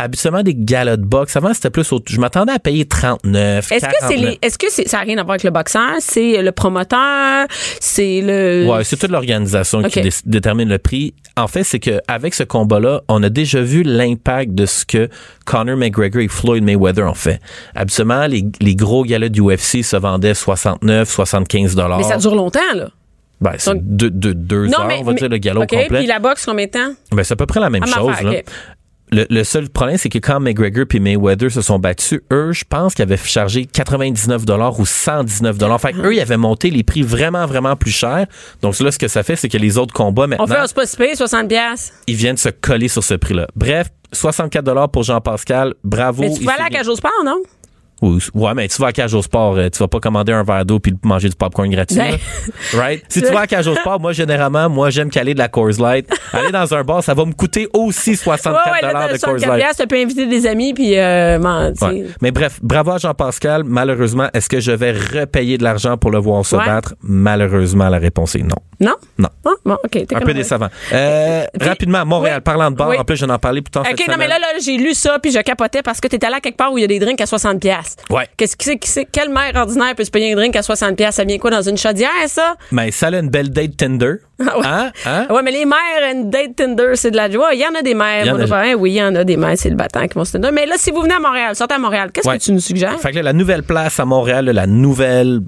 [0.00, 1.36] Habituellement, des galas de boxe.
[1.36, 1.92] Avant, c'était plus...
[1.92, 4.20] au- Je m'attendais à payer 39, Est-ce que c'est 49.
[4.30, 5.90] les, est-ce que c'est, ça n'a rien à voir avec le boxeur?
[6.00, 7.46] C'est le promoteur?
[7.80, 8.66] C'est le.
[8.66, 11.14] Ouais, c'est toute l'organisation qui dé- détermine le prix.
[11.36, 15.08] En fait, c'est que avec ce combat-là, on a déjà vu l'impact de ce que
[15.44, 17.40] Conor McGregor et Floyd Mayweather ont fait.
[17.74, 21.98] Habituellement, les, les gros galas du UFC se vendaient 69, 75 dollars.
[21.98, 22.88] Mais ça dure longtemps, là.
[23.40, 25.98] Ben, c'est deux, deux, deux heures, on va dire, le gala OK, au complet.
[26.00, 26.92] puis la boxe, combien de temps?
[27.10, 28.10] Ben, c'est à peu près la même Ah, chose.
[28.10, 28.38] affaire, là.
[29.12, 32.64] Le, le seul problème, c'est que quand McGregor et Mayweather se sont battus, eux, je
[32.68, 35.80] pense qu'ils avaient chargé 99 dollars ou 119 dollars.
[35.80, 38.26] Fait eux, ils avaient monté les prix vraiment, vraiment plus chers.
[38.62, 40.66] Donc là, ce que ça fait, c'est que les autres combats On maintenant, fait un
[40.66, 41.92] spot spé, 60 pièces.
[42.06, 43.48] ils viennent se coller sur ce prix-là.
[43.56, 45.74] Bref, 64 dollars pour Jean-Pascal.
[45.84, 46.22] Bravo.
[46.22, 47.40] Mais tu vas aller à Sport, non?
[48.00, 50.64] Ouais, mais tu vas à Cage au Sport, euh, tu vas pas commander un verre
[50.64, 51.96] d'eau puis manger du popcorn gratuit.
[51.96, 52.16] Ben.
[52.74, 53.02] right?
[53.08, 55.78] Si tu vas à Cage au Sport, moi, généralement, moi, j'aime caler de la Coors
[55.78, 56.08] Light.
[56.32, 59.38] Aller dans un bar, ça va me coûter aussi 64 ouais, ouais, là, de Coors
[59.38, 59.76] 64 Light.
[59.78, 61.84] tu peux inviter des amis, puis, euh, man, tu.
[61.84, 62.06] Ouais.
[62.22, 63.64] Mais bref, bravo à Jean-Pascal.
[63.64, 66.94] Malheureusement, est-ce que je vais repayer de l'argent pour le voir se battre?
[67.02, 68.56] Malheureusement, la réponse est non.
[68.80, 68.94] Non?
[69.18, 69.28] Non.
[69.44, 69.76] Ah, bon,
[70.14, 70.68] Un peu décevant.
[70.92, 72.42] Euh, Puis- rapidement, Montréal, oui.
[72.42, 72.96] parlant de bar, Oui.
[72.98, 74.94] en plus, je n'en parlais plus tard cette OK, non, mais là, là j'ai lu
[74.94, 76.86] ça, puis je capotais parce que t'es allé à quelque part où il y a
[76.86, 77.60] des drinks à 60
[77.96, 78.06] pièces.
[78.10, 78.26] Ouais.
[78.36, 80.96] Qu'est-ce que c'est, qui c'est- quelle mère ordinaire peut se payer un drink à 60
[80.96, 81.14] pièces?
[81.16, 82.54] Ça vient quoi, dans une chaudière, ça?
[82.72, 84.14] Mais ça a une belle date Tinder.
[84.42, 84.66] Ah ouais.
[84.66, 84.92] Hein?
[85.04, 85.26] Hein?
[85.30, 85.76] Ouais, mais les mères,
[86.14, 87.50] une date Tinder, c'est de la joie.
[87.52, 88.26] Il y en a des mères.
[88.28, 88.80] A- monoparaires.
[88.80, 90.50] Oui, il y en a des mères célibataires qui vont se Tinder.
[90.52, 92.38] Mais là, si vous venez à Montréal, sortez à Montréal, qu'est-ce Ouais.
[92.38, 92.98] que tu nous suggères?
[93.00, 95.40] Fait que là, la nouvelle place à Montréal, la nouvelle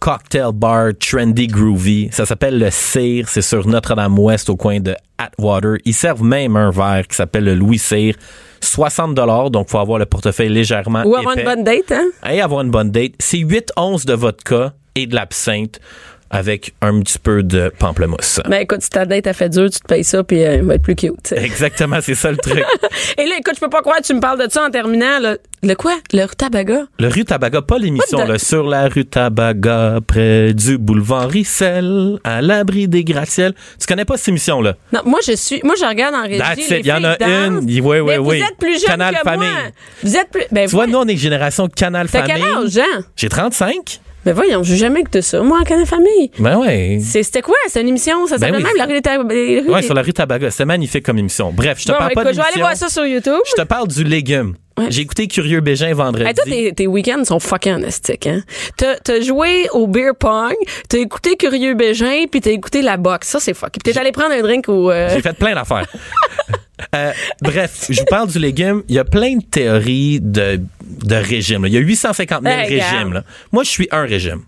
[0.00, 5.76] cocktail bar trendy groovy, ça s'appelle le Cire, c'est sur Notre-Dame-Ouest au coin de Atwater.
[5.84, 8.14] Ils servent même un verre qui s'appelle le Louis Cire.
[8.62, 11.42] 60 dollars, donc faut avoir le portefeuille légèrement Ou avoir épais.
[11.42, 12.06] une bonne date, hein?
[12.30, 13.12] Et avoir une bonne date.
[13.18, 15.80] C'est 8 onces de vodka et de l'absinthe
[16.30, 18.40] avec un petit peu de pamplemousse.
[18.48, 20.62] Ben écoute, si ta date a fait dur, tu te payes ça, puis euh, il
[20.62, 21.32] va être plus cute.
[21.32, 22.62] Exactement, c'est ça le truc.
[23.18, 25.18] Et là, écoute, je peux pas croire que tu me parles de ça en terminant.
[25.18, 25.36] là.
[25.62, 25.96] Le quoi?
[26.14, 26.84] Le rutabaga?
[26.98, 32.40] Le rue Tabaga, pas l'émission, là, sur la rue Tabaga, près du boulevard Rissel, à
[32.40, 33.52] l'abri des gratte-ciels.
[33.78, 34.76] Tu connais pas cette émission-là?
[34.92, 35.60] Non, moi, je suis.
[35.62, 36.64] Moi, je regarde en régie.
[36.80, 37.28] Il y en a dansent.
[37.28, 37.58] une.
[37.66, 38.38] Oui, oui, Mais oui.
[38.38, 39.48] Vous êtes plus jeune Canal que Famille.
[39.48, 39.70] moi.
[40.02, 40.44] Vous êtes plus.
[40.50, 42.32] Ben, Tu vois, nous, on est génération Canal Famille.
[42.34, 43.02] quel âge, Jean?
[43.16, 44.00] J'ai 35.
[44.24, 45.40] Ben voyons, je jamais que ça.
[45.42, 46.30] Moi, en Canal Famille.
[46.38, 46.98] Ben ouais.
[47.02, 47.54] C'est- C'était quoi?
[47.68, 48.26] C'est une émission?
[48.26, 48.64] Ça s'appelle Ben oui.
[48.64, 50.50] même la rue des Ta- les rues Ouais, sur la rue Tabaga.
[50.50, 51.52] C'est magnifique comme émission.
[51.52, 53.40] Bref, je te Bon, parle pas écoute, de je vais aller voir ça sur YouTube.
[53.48, 54.56] Je te parle du légume.
[54.78, 54.86] Ouais.
[54.90, 56.26] J'ai écouté Curieux Bégin vendredi.
[56.26, 58.42] Hey, toi, tes, tes week-ends sont fucking anastiques, hein?
[58.76, 60.54] T'as, t'as joué au beer pong,
[60.88, 63.28] t'as écouté Curieux Bégin, puis t'as écouté la boxe.
[63.28, 63.70] Ça, c'est fuck.
[63.72, 64.90] Puis t'es allé prendre un drink au...
[64.90, 65.86] euh, J'ai fait plein d'affaires.
[66.94, 67.12] Euh,
[67.42, 68.82] bref, je vous parle du légume.
[68.88, 70.60] Il y a plein de théories de,
[71.04, 71.62] de régime.
[71.62, 71.68] là.
[71.68, 73.12] Il y a 850 000 Hey, régimes.
[73.12, 73.24] là.
[73.52, 74.42] Moi, je suis un régime.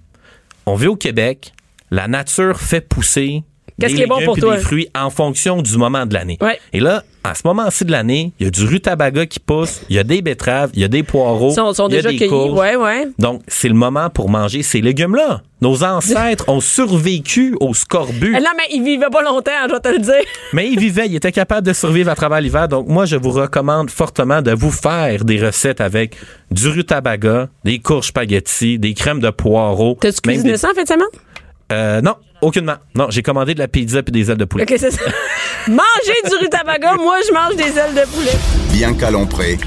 [0.66, 1.52] On vit au Québec.
[1.90, 3.42] La nature fait pousser
[3.80, 4.56] Qu'est-ce des qui est bon légumes pour puis toi?
[4.56, 6.38] des fruits en fonction du moment de l'année.
[6.40, 6.58] Ouais.
[6.72, 9.96] Et là, à ce moment-ci de l'année, il y a du rutabaga qui pousse, il
[9.96, 12.11] y a des betteraves, il y a des poireaux, sont, sont il y a déjà
[12.11, 12.30] des cueillis.
[12.30, 12.58] courges.
[12.58, 13.08] Ouais, ouais.
[13.18, 15.42] Donc, c'est le moment pour manger ces légumes-là.
[15.61, 18.32] Nos ancêtres ont survécu au scorbut.
[18.42, 20.24] Non, mais il vivait pas longtemps, je vais te le dire.
[20.52, 22.66] Mais ils vivaient, ils étaient capables de survivre à travers l'hiver.
[22.66, 26.16] Donc, moi, je vous recommande fortement de vous faire des recettes avec
[26.50, 29.96] du rutabaga, des courges spaghetti, des crèmes de poireaux.
[30.00, 31.06] T'as-tu cuisiné des- ça en fin de semaine?
[31.72, 32.76] Euh, non, aucunement.
[32.94, 34.64] Non, j'ai commandé de la pizza puis des ailes de poulet.
[34.64, 35.00] OK, c'est ça.
[35.68, 38.37] Manger du rutabaga, moi, je mange des ailes de poulet.
[38.72, 39.58] Bianca Lompré,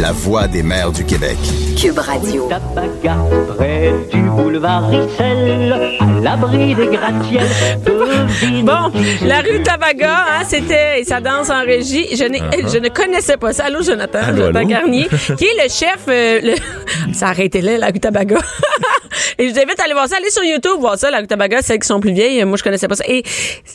[0.00, 1.36] la voix des mères du Québec.
[1.80, 2.48] Cube Radio.
[2.48, 3.16] Tabaga,
[3.56, 7.46] près du boulevard Rissel, à l'abri des gratte-ciels,
[8.64, 8.90] Bon,
[9.24, 12.06] la rue Tabaga, hein, c'était et ça danse en régie.
[12.16, 12.40] Je, n'ai-
[12.72, 13.64] je ne connaissais pas ça.
[13.66, 14.68] Allô, Jonathan, Allô, Jonathan allô?
[14.68, 15.06] Garnier,
[15.38, 15.98] qui est le chef.
[16.08, 16.54] euh, le...
[17.14, 18.38] ça arrêtait là, la rue Tabaga.
[19.38, 20.16] et je vous invite à aller voir ça.
[20.18, 22.44] Allez sur YouTube voir ça, la rue Tabaga, celles qui sont plus vieilles.
[22.44, 23.04] Moi, je connaissais pas ça.
[23.06, 23.22] Et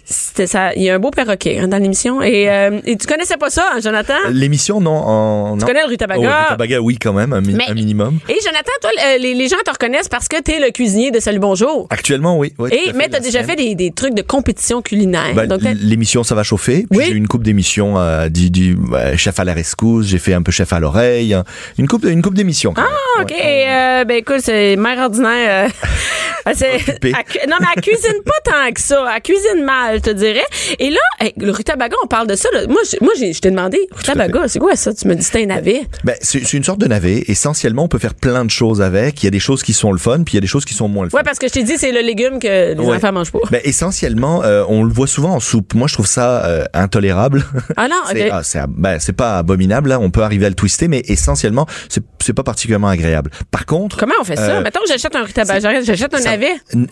[0.06, 0.74] c'était ça.
[0.76, 2.22] Il y a un beau perroquet hein, dans l'émission.
[2.22, 4.14] Et, euh, et tu connaissais pas ça, hein, Jonathan?
[4.32, 4.92] L'émission, non.
[4.92, 5.68] En, Tu non.
[5.68, 6.09] connais le rue Tabaga?
[6.18, 8.20] Oh, le rue Tabaga, oui, quand même, un, mi- Mais- un minimum.
[8.30, 11.20] Et Jonathan, toi, euh, les, les gens te reconnaissent parce que t'es le cuisinier de
[11.20, 11.88] Salut Bonjour.
[11.90, 12.54] Actuellement, oui.
[12.72, 13.58] Et, mais t'as la déjà semaine.
[13.58, 15.34] fait des, des trucs de compétition culinaire.
[15.36, 16.86] T'as- l'émission ça va chauffer.
[16.92, 17.04] Oui.
[17.06, 20.08] J'ai eu une coupe d'émissions euh, du, du ouais, chef à la rescousse.
[20.08, 21.34] J'ai fait un peu chef à l'oreille.
[21.34, 21.44] hein.
[21.78, 22.74] Une coupe une coupe d'émissions.
[22.78, 23.32] Ah, OK.
[23.32, 25.70] Et, euh, ben écoute, c'est mère ordinaire.
[26.54, 27.14] c'est, Occupée.
[27.44, 29.06] elle non, mais elle cuisine pas tant que ça.
[29.16, 30.44] Elle cuisine mal, je te dirais.
[30.80, 32.50] Et là, hey, le rutabaga, on parle de ça.
[32.54, 32.62] là.
[32.68, 34.94] Moi, moi j'ai, je t'ai demandé, rutabaga, c'est quoi ça?
[34.94, 35.82] Tu me dis c'était un navet.
[36.04, 37.24] Ben, c'est c'est une sorte de navet.
[37.28, 39.22] Essentiellement, on peut faire plein de choses avec.
[39.24, 40.66] Il y a des choses qui sont le fun, puis il y a des choses
[40.66, 41.18] qui sont moins le fun.
[41.18, 42.96] Ouais, parce que je t'ai dit, c'est le légume que les Ouais.
[42.98, 43.40] enfants mangent pas.
[43.52, 45.74] Ben, essentiellement, euh, on le voit souvent en soupe.
[45.74, 47.44] Moi, je trouve ça euh, intolérable.
[47.78, 47.96] Ah non.
[48.12, 49.90] C'est ah, c'est ab- ben, c'est pas abominable.
[49.90, 50.00] Là.
[50.00, 53.30] On peut arriver à le twister, mais essentiellement, c'est c'est pas particulièrement agréable.
[53.52, 54.58] Par contre, Comment on fait ça?
[54.58, 56.39] Euh, Mettons j'achète un rutabaga, j'achète un ça- navet.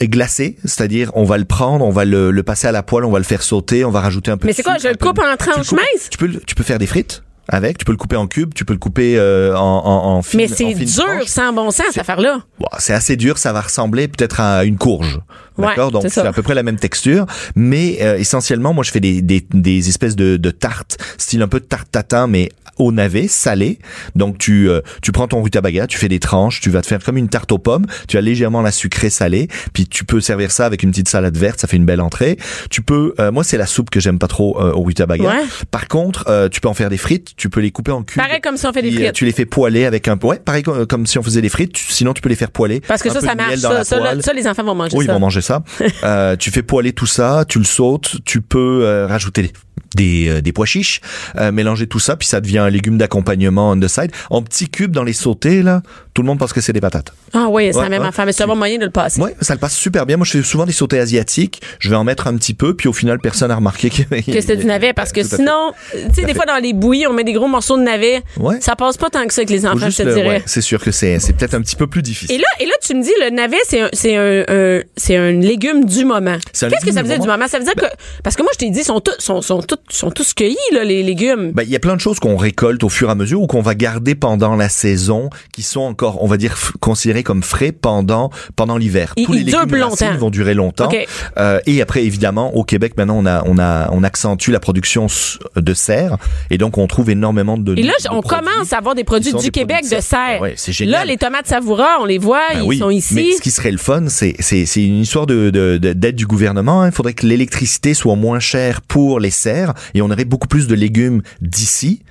[0.02, 3.12] Glacé, c'est-à-dire on va le prendre, on va le, le passer à la poêle, on
[3.12, 4.48] va le faire sauter, on va rajouter un peu.
[4.48, 6.10] Mais c'est quoi, je le coupe en tranches minces?
[6.10, 8.66] Tu peux, tu peux faire des frites avec, tu peux le couper en cubes, tu
[8.66, 11.28] peux le couper euh, en, en, en fines- Mais c'est dur, tranches.
[11.28, 12.40] sans bon sens, cette affaire-là.
[12.60, 15.20] Bon, c'est assez dur, ça va ressembler peut-être à une courge.
[15.58, 18.92] Ouais, D'accord, donc c'est à peu près la même texture, mais euh, essentiellement, moi je
[18.92, 22.50] fais des, des, des espèces de, de tartes, style un peu de tarte tatin, mais
[22.78, 23.80] au navet, salé.
[24.16, 27.04] Donc tu euh, tu prends ton rutabaga, tu fais des tranches, tu vas te faire
[27.04, 30.52] comme une tarte aux pommes, tu as légèrement la sucrée salée, puis tu peux servir
[30.52, 32.38] ça avec une petite salade verte, ça fait une belle entrée.
[32.70, 35.24] Tu peux, euh, moi c'est la soupe que j'aime pas trop euh, au rutabaga.
[35.28, 35.44] Ouais.
[35.72, 38.22] Par contre, euh, tu peux en faire des frites, tu peux les couper en cubes.
[38.22, 39.14] Pareil comme si on fait des euh, frites.
[39.14, 41.74] Tu les fais poêler avec un ouais, pareil comme, si on faisait des frites.
[41.74, 42.80] tu- sinon, tu peux les faire poêler.
[42.82, 43.56] Parce que ça, ça marche.
[43.58, 45.14] Ça, ça, ça, les enfants vont manger Oui, ils ça.
[45.14, 45.64] vont manger ça.
[46.04, 49.52] Euh, tu fais poêler tout ça, tu le sautes, tu peux euh, rajouter
[49.96, 51.02] des des, euh, des pois chiches,
[51.38, 54.12] euh, mélanger tout ça, puis ça devient un légume d'accompagnement on the side.
[54.30, 55.82] En petits cubes dans les sautés, là,
[56.14, 57.14] tout le monde pense que c'est des patates.
[57.34, 58.08] Ah oui, c'est Ouais, la même ouais.
[58.08, 58.26] affaire.
[58.26, 59.20] Mais c'est un bon moyen de le passer.
[59.22, 60.16] Ouais, ça le passe super bien.
[60.18, 61.62] Moi, je fais souvent des sautés asiatiques.
[61.80, 64.42] Je vais en mettre un petit peu, puis au final, personne n'a remarqué que, que
[64.42, 67.24] c'était du navet parce que sinon, tu sais, des fois dans les bouillies, on met
[67.24, 68.22] des gros morceaux de navet.
[68.40, 68.60] Ouais.
[68.62, 70.44] Ça passe pas tant que ça avec les enfants, je te le- dirais.
[70.46, 72.36] c'est sûr que c'est peut-être un petit peu plus difficile.
[72.36, 74.82] Et là, et là, tu me dis, le navet, c'est un, c'est un, un-
[75.28, 76.38] un légume du moment.
[76.54, 77.48] Qu'est-ce que ça veut dire du moment?
[77.48, 77.86] Ça veut dire que,
[78.24, 80.84] parce que moi, je t'ai dit, sont tous, sont, sont, tous, sont tous cueillis, là,
[80.84, 81.52] les légumes.
[81.54, 83.48] Ben, il y a plein de choses qu'on récolte au fur et à mesure ou
[83.48, 87.72] qu'on va garder pendant la saison, qui sont encore, on va dire, considérés comme frais
[87.72, 89.14] pendant pendant l'hiver.
[89.24, 90.90] Tous les ils légumes racines vont durer longtemps.
[91.38, 95.08] Euh, et après, évidemment, au Québec, maintenant, on a on a on accentue la production
[95.56, 96.18] de serre,
[96.50, 97.76] et donc on trouve énormément de.
[97.78, 100.42] Et là, de on commence à avoir des produits du des Québec produits de serre.
[100.42, 100.92] Ouais, c'est génial.
[101.02, 103.14] Là, les tomates savoura, on les voit, Ben ils oui, sont ici.
[103.16, 106.16] Mais ce qui serait le fun, c'est c'est c'est une histoire de de- de- d'aide
[106.16, 106.82] du gouvernement.
[106.82, 106.88] hein.
[106.88, 109.57] Il faudrait que l'électricité soit moins chère pour les serres
[109.94, 112.02] et on aurait beaucoup plus de légumes d'ici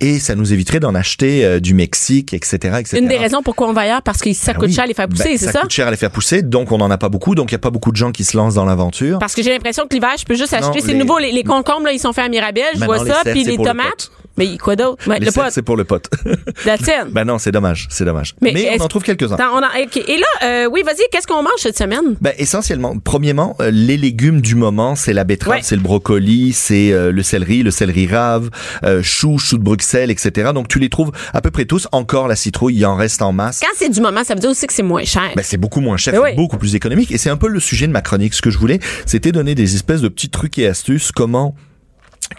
[0.00, 2.98] et ça nous éviterait d'en acheter euh, du Mexique, etc., etc.
[2.98, 4.74] Une des raisons pourquoi on va ailleurs, parce que ça Ben coûte oui.
[4.74, 5.52] cher à les faire pousser, Ben, c'est ça?
[5.52, 5.60] ça?
[5.62, 7.56] coûte cher à les faire pousser, donc on n'en a pas beaucoup, donc il y
[7.56, 9.18] a pas beaucoup de gens qui se lancent dans l'aventure.
[9.18, 10.80] Parce que j'ai l'impression que l'hiver, je peux juste acheter.
[10.80, 13.44] C'est nouveau, les, les concombres, là, ils sont faits à Mirabel, je vois ça, puis
[13.44, 14.10] les le tomates.
[14.38, 15.02] Mais quoi d'autre?
[15.12, 16.08] Les le serres, pot, c'est pour le pote.
[16.64, 17.08] la tienne.
[17.10, 18.34] ben non, c'est dommage, c'est dommage.
[18.40, 19.34] Mais, est-ce- on en trouve quelques-uns.
[19.34, 19.96] Attends, on a- ok.
[19.96, 22.16] Et là, euh, oui, vas-y, qu'est-ce qu'on mange cette semaine?
[22.20, 25.60] Ben, essentiellement, premièrement, euh, les légumes du moment, c'est la betterave, Ouais.
[25.62, 28.50] c'est le brocoli, c'est euh, le céleri, le céleri rave,
[28.84, 30.50] euh, chou, chou de Bruxelles, etc.
[30.54, 31.88] Donc tu les trouves à peu près tous.
[31.92, 33.60] Encore la citrouille, il en reste en masse.
[33.60, 35.30] Quand c'est du moment, ça veut dire aussi que c'est moins cher.
[35.36, 36.36] Ben, c'est beaucoup moins cher, Ben c'est oui.
[36.36, 37.10] beaucoup plus économique.
[37.10, 38.34] Et c'est un peu le sujet de ma chronique.
[38.34, 41.54] Ce que je voulais, c'était donner des espèces de petits trucs et astuces, comment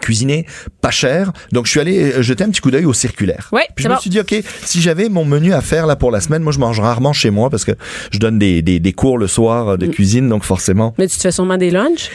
[0.00, 0.46] cuisiner
[0.80, 1.32] pas cher.
[1.52, 3.48] Donc je suis allé euh, jeter un petit coup d'œil au circulaire.
[3.52, 4.00] Ouais, Puis je me bon.
[4.00, 6.58] suis dit ok, si j'avais mon menu à faire là pour la semaine, moi je
[6.58, 7.72] mange rarement chez moi parce que
[8.12, 9.90] je donne des, des, des cours le soir euh, de Mm.
[9.90, 10.94] cuisine, donc forcément.
[10.98, 12.08] Mais tu te fais sûrement des lunchs?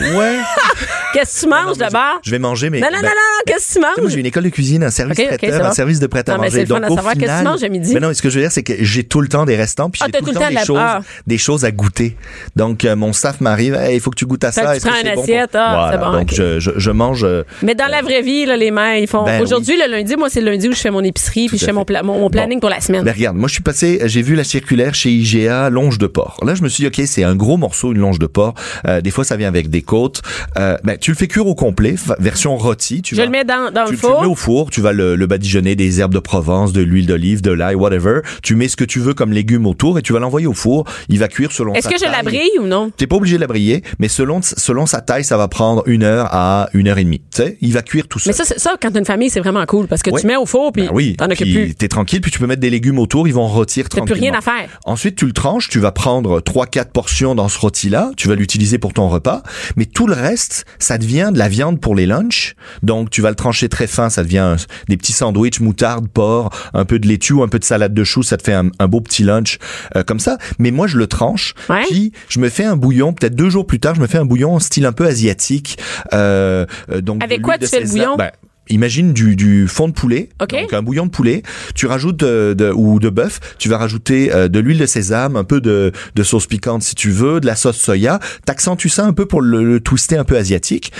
[0.00, 0.38] Ouais.
[1.12, 2.20] Qu'est-ce que tu manges d'abord?
[2.22, 4.12] Je vais manger, mais Non, non, non, ben, non, non, qu'est-ce que tu moi, manges?
[4.12, 6.46] j'ai une école de cuisine, un service traiteur, un service de prêt à Non, mais
[6.46, 6.50] manger.
[6.50, 7.94] c'est le fun Donc, au savoir qu'est-ce que tu final, manges à midi.
[7.94, 9.90] Mais non, ce que je veux dire, c'est que j'ai tout le temps des restants,
[9.90, 11.00] puis Ah, j'ai tout, le temps, des choses, ah.
[11.26, 12.16] des choses à goûter.
[12.56, 14.74] Donc, euh, mon staff m'arrive, il faut que tu goûtes à ça.
[14.74, 17.24] tu prends une assiette, ah, c'est bon, donc je, mange.
[17.24, 19.24] euh, Mais dans la vraie vie, là, les mères, ils font.
[19.24, 21.64] Ben Aujourd'hui, le lundi, moi, c'est le lundi où je fais mon épicerie, puis je
[21.64, 23.04] fais mon, planning pour la semaine.
[23.04, 26.38] Ben regarde, moi je suis passé, j'ai vu la circulaire chez IGA, longe de porc.
[26.44, 28.54] Là je me suis dit ok c'est un gros morceau, une longe de porc.
[28.86, 30.22] Euh, des fois ça vient avec des côtes.
[31.00, 33.02] Tu le fais cuire au complet, version rôti.
[33.02, 34.20] Tu Je vas- le mets dans, dans tu, le tu le four.
[34.22, 37.40] mets au four, tu vas le, le badigeonner des herbes de Provence, de l'huile d'olive,
[37.42, 38.20] de l'ail, whatever.
[38.42, 40.84] Tu mets ce que tu veux comme légumes autour et tu vas l'envoyer au four.
[41.08, 42.90] Il va cuire selon Est-ce que je la brille ou non?
[42.96, 46.02] T'es pas obligé de la briller, mais selon selon sa taille, ça va prendre une
[46.02, 47.20] heure à une heure et demie.
[47.34, 48.32] Tu sais, il va cuire tout seul.
[48.38, 50.46] Mais ça, ça, quand t'as une famille, c'est vraiment cool parce que tu mets au
[50.46, 51.74] four puis Ben oui, t'en puis plus.
[51.74, 54.30] t'es tranquille, puis tu peux mettre des légumes autour, ils vont rôtir T'as plus tranquillement.
[54.32, 54.68] rien à faire.
[54.84, 58.34] Ensuite, tu le tranches, tu vas prendre trois, quatre portions dans ce rôti-là, tu vas
[58.34, 59.42] l'utiliser pour ton repas,
[59.76, 62.56] mais tout le reste, ça devient de la viande pour les lunchs.
[62.82, 64.56] Donc, tu vas le trancher très fin, ça devient un-
[64.88, 68.02] des petits sandwichs, moutarde, porc, un peu de laitue, ou un peu de salade de
[68.02, 69.58] choux, ça te fait un, un beau petit lunch
[69.94, 70.36] euh, comme ça.
[70.58, 71.84] Mais moi, je le tranche, Ouais.
[71.88, 74.24] puis je me fais un bouillon, peut-être deux jours plus tard, je me fais un
[74.24, 75.78] bouillon en style un peu asiatique.
[76.12, 78.16] Euh, euh, donc Avec quoi tu fais le bouillon?
[78.16, 78.32] Ben,
[78.70, 80.50] Imagine du, du fond de poulet, OK.
[80.52, 81.42] donc un bouillon de poulet.
[81.74, 83.40] Tu rajoutes de, de- ou de bœuf.
[83.58, 86.94] Tu vas rajouter euh, de l'huile de sésame, un peu de, de sauce piquante si
[86.94, 88.18] tu veux, de la sauce soya.
[88.46, 90.92] T'accentues ça un peu pour le, le twister un peu asiatique.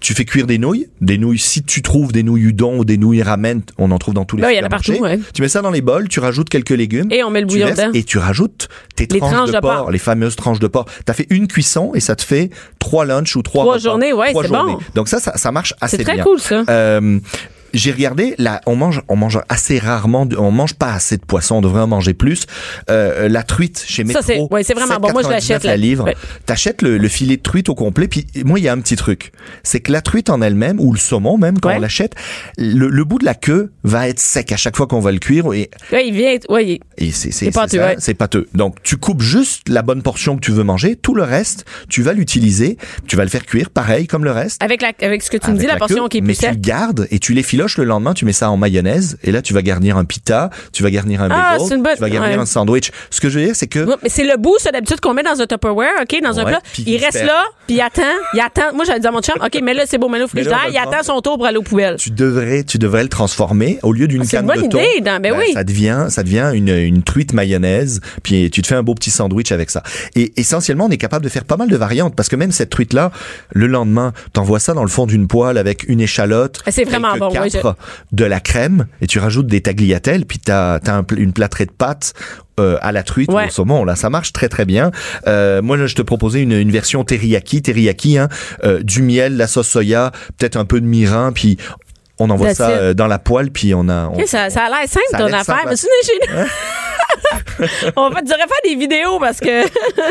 [0.00, 1.38] Tu fais cuire des nouilles, des nouilles.
[1.38, 4.36] Si tu trouves des nouilles udon ou des nouilles ramen, on en trouve dans tous
[4.36, 5.18] les oui, il y en a partout, ouais.
[5.34, 7.10] Tu mets ça dans les bols, tu rajoutes quelques légumes.
[7.10, 7.90] Et on met le tu bouillon dedans.
[7.92, 10.86] et tu rajoutes tes tranches, tranches de, porc, les fameuses tranches de porc.
[11.04, 13.82] T'as fait une cuisson et ça te fait trois lunchs ou trois Trois repas.
[13.82, 14.78] journées, ouais, c'est bon.
[14.94, 16.22] Donc ça, ça, ça marche assez C'est très bien.
[16.24, 16.62] cool, ça.
[16.68, 21.16] Euh, ähm, j'ai regardé, là, on mange, on mange assez rarement, on mange pas assez
[21.16, 22.46] de poisson, on devrait en manger plus.
[22.90, 25.12] Euh, la truite chez Métro, Ça, c'est- ouais, c'est vraiment bon.
[25.12, 26.04] Moi, je 7,99 l'achète, la livre.
[26.04, 26.16] Ouais.
[26.46, 28.96] T'achètes le, le filet de truite au complet, puis moi, il y a un petit
[28.96, 31.76] truc, c'est que la truite en elle-même ou le saumon même quand Ouais.
[31.76, 32.14] on l'achète,
[32.58, 35.18] le, le bout de la queue va être sec à chaque fois qu'on va le
[35.18, 37.96] cuire et, Ouais, il vient, ouais, il- c'est pâteux, c'est ça, ouais.
[37.98, 38.46] c'est pâteux.
[38.54, 42.02] Donc tu coupes juste la bonne portion que tu veux manger, tout le reste, tu
[42.02, 44.62] vas l'utiliser, tu vas le faire cuire pareil comme le reste.
[44.62, 46.46] avec la, avec ce que tu me dis, la, portion queue, qui est mais plus
[46.46, 47.34] tu le gardes et tu
[47.76, 50.82] le lendemain, tu mets ça en mayonnaise et là tu vas garnir un pita, tu
[50.82, 52.42] vas garnir un Ah, bagel, bonne- tu vas garnir ouais.
[52.42, 52.90] un sandwich.
[53.10, 55.14] Ce que je veux dire c'est que Ouais, mais c'est le bout, ça, d'habitude, qu'on
[55.14, 56.60] met dans un Tupperware, OK, dans un plat.
[56.78, 58.02] Il reste là, puis il attend,
[58.34, 58.74] il attend.
[58.74, 60.76] Moi, j'allais dire à mon chum, OK, mais là, c'est beau, mais là, frigidaire, il
[60.78, 61.96] attend son tour pour aller aux poubelles.
[61.96, 64.78] tu devrais tu devrais le transformer au lieu d'une Ah, canne une bonne de thon.
[64.78, 65.52] idée, Dan, ben oui.
[65.52, 69.10] Ça devient ça devient une, une truite mayonnaise puis tu te fais un beau petit
[69.10, 69.82] sandwich avec ça.
[70.14, 72.70] Et essentiellement on est capable de faire pas mal de variantes parce que même cette
[72.70, 73.10] truite là
[73.52, 77.16] le lendemain t'envoies ça dans le fond d'une poêle avec une échalote, Ah, c'est vraiment
[77.16, 77.28] bon,
[78.12, 81.72] de la crème et tu rajoutes des tagliatelles puis t'as as un une plâtrée de
[81.72, 82.12] pâtes
[82.60, 83.44] euh, à la truite Ouais.
[83.44, 84.90] ou au saumon là ça marche très très bien
[85.26, 88.28] euh, moi je te proposais une, une version teriyaki teriyaki hein,
[88.64, 91.58] euh, du miel la sauce soya peut-être un peu de mirin puis
[92.18, 94.88] on envoie That's ça dans la poêle puis on a on- ça, ça a l'air
[94.88, 95.64] simple, ton affaire.
[95.68, 96.34] Mais sinon, j'ai...
[97.96, 99.64] on va, tu faire des vidéos parce que.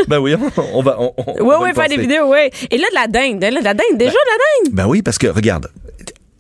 [0.08, 2.50] ben oui on, on va on, Oui, oui, faire des vidéos, oui.
[2.70, 3.42] Et là, de la dinde.
[3.42, 3.98] Là, de la dinde.
[3.98, 4.76] Déjà, de la dinde?
[4.76, 5.68] ben oui parce que regarde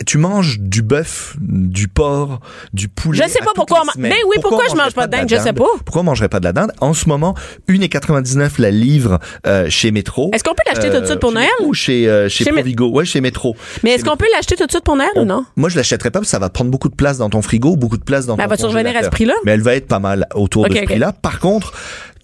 [0.05, 2.39] tu manges du bœuf, du porc,
[2.73, 3.21] du poulet.
[3.23, 4.11] Je sais pas pourquoi on ma- semaines.
[4.11, 5.65] Ben oui, pourquoi on je mange pas de dinde, je sais pas.
[5.83, 6.71] Pourquoi on mangerait pas de la dinde?
[6.81, 7.35] En ce moment,
[7.69, 10.31] 1,99 la livre euh, chez Métro.
[10.33, 11.49] Est-ce qu'on peut l'acheter tout de suite pour chez Noël?
[11.63, 13.55] Ou chez, euh, chez, Chez Provigo Ouais, chez Métro.
[13.83, 15.45] Mais est-ce qu'on peut l'acheter tout de suite pour Noël ou On- non?
[15.55, 17.75] Moi, je l'achèterais pas parce que ça va prendre beaucoup de place dans ton frigo,
[17.75, 19.33] beaucoup de place dans Mais ton elle va-tu revenir à ce prix-là?
[19.45, 21.11] Mais elle va être pas mal autour de ce prix-là.
[21.13, 21.73] Par contre,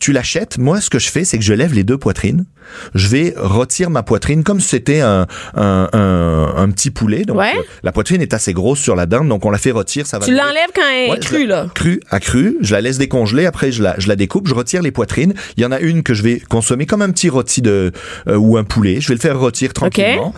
[0.01, 0.57] tu l'achètes.
[0.57, 2.43] Moi, ce que je fais, c'est que je lève les deux poitrines.
[2.95, 7.23] Je vais retirer ma poitrine comme si c'était un, un, un, un petit poulet.
[7.23, 7.51] Donc, Ouais.
[7.57, 10.05] euh, la poitrine est assez grosse sur la dinde, donc on la fait retirer.
[10.05, 11.67] Ça va Tu l'enlèves quand elle est Ouais, crue, là.
[11.73, 12.57] Crue, à crue.
[12.61, 13.45] Je la laisse décongeler.
[13.45, 14.47] Après, je la, je la découpe.
[14.47, 15.33] Je retire les poitrines.
[15.57, 17.91] Il y en a une que je vais consommer comme un petit rôti de
[18.27, 19.01] euh, ou un poulet.
[19.01, 20.33] Je vais le faire rôtir tranquillement.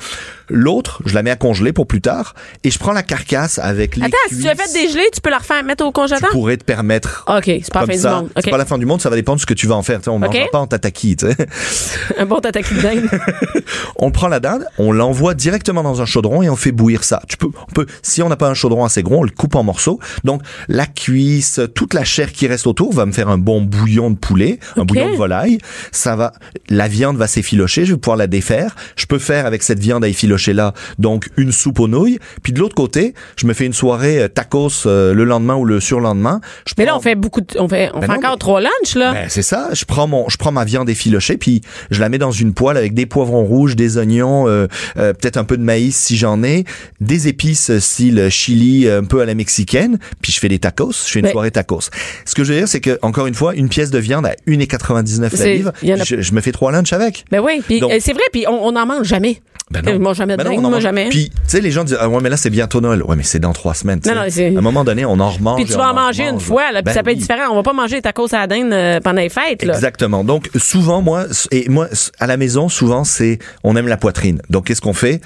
[0.56, 2.36] L'autre, je la mets à congeler pour plus tard.
[2.64, 5.32] Et je prends la carcasse avec les Attends, si tu l'as fait dégeler, tu peux
[5.32, 6.30] la refaire mettre au Tu congélateur?
[6.30, 7.26] pourrais te permettre.
[7.28, 8.10] OK, c'est pas la fin ça.
[8.10, 8.26] du monde.
[8.36, 8.42] OK.
[8.44, 9.82] C'est pas la fin du monde, ça va dépendre de ce que tu vas en
[9.82, 9.98] faire.
[9.98, 10.34] Tu sais, on ne Ok.
[10.36, 11.16] mangera pas en tataki.
[11.16, 11.26] tu.
[12.20, 13.10] Un bon tataki de dinde.
[13.96, 17.22] On prend la dinde, on l'envoie directement dans un chaudron et on fait bouillir ça.
[17.28, 19.56] Tu peux, on peut, si on n'a pas un chaudron assez gros, on le coupe
[19.56, 20.00] en morceaux.
[20.24, 24.10] Donc la cuisse, toute la chair qui reste autour va me faire un bon bouillon
[24.12, 25.58] de poulet, un bouillon de volaille.
[25.92, 26.34] Ça va,
[26.70, 27.86] la viande va s'effilocher.
[27.86, 28.76] Je vais pouvoir la défaire.
[28.96, 32.20] Je peux faire avec cette viande à effilocher là, donc une soupe aux nouilles.
[32.42, 35.64] Puis de l'autre côté, je me fais une soirée euh, tacos euh, le lendemain ou
[35.64, 36.42] le surlendemain.
[36.68, 38.38] Je Mais là, on fait beaucoup de, on fait, on Ben fait non, encore mais-
[38.38, 39.14] trois lunchs, là.
[39.14, 39.70] ben, c'est ça.
[39.72, 42.76] Je prends mon, je prends ma viande effilochée puis je la mets dans une poêle
[42.76, 46.44] avec des poivrons rouges, des oignons, euh, euh, peut-être un peu de maïs si j'en
[46.44, 46.66] ai,
[47.00, 50.00] des épices euh, style chili euh, un peu à la mexicaine.
[50.22, 50.92] Puis je fais des tacos.
[51.06, 51.90] Je fais une soirée tacos.
[52.26, 54.34] Ce que je veux dire, c'est que encore une fois, une pièce de viande à
[54.48, 55.70] 1,99 la livre.
[56.02, 57.26] a- Je, je me fais trois lunchs avec.
[57.32, 59.42] Ben oui, puis c'est vrai, puis on, on en mange jamais.
[59.72, 61.10] Ben mange jamais de Ben non, moi jamais.
[61.10, 63.04] Puis, tu sais, les gens disent, ah ouais, mais là, c'est bientôt Noël.
[63.04, 64.00] Ouais, mais c'est dans trois semaines.
[64.06, 65.58] Non, non, À un moment donné, on en remange.
[65.58, 67.22] Puis tu vas en manger une fois, là, puis Ben ça peut être oui.
[67.22, 67.52] différent.
[67.52, 69.74] On va pas manger tacos à la dinde euh, pendant les fêtes, là.
[69.74, 70.24] Exactement.
[70.24, 71.88] Donc souvent moi et moi
[72.20, 74.42] à la maison souvent c'est on aime la poitrine.
[74.50, 75.22] Donc qu'est-ce qu'on fait?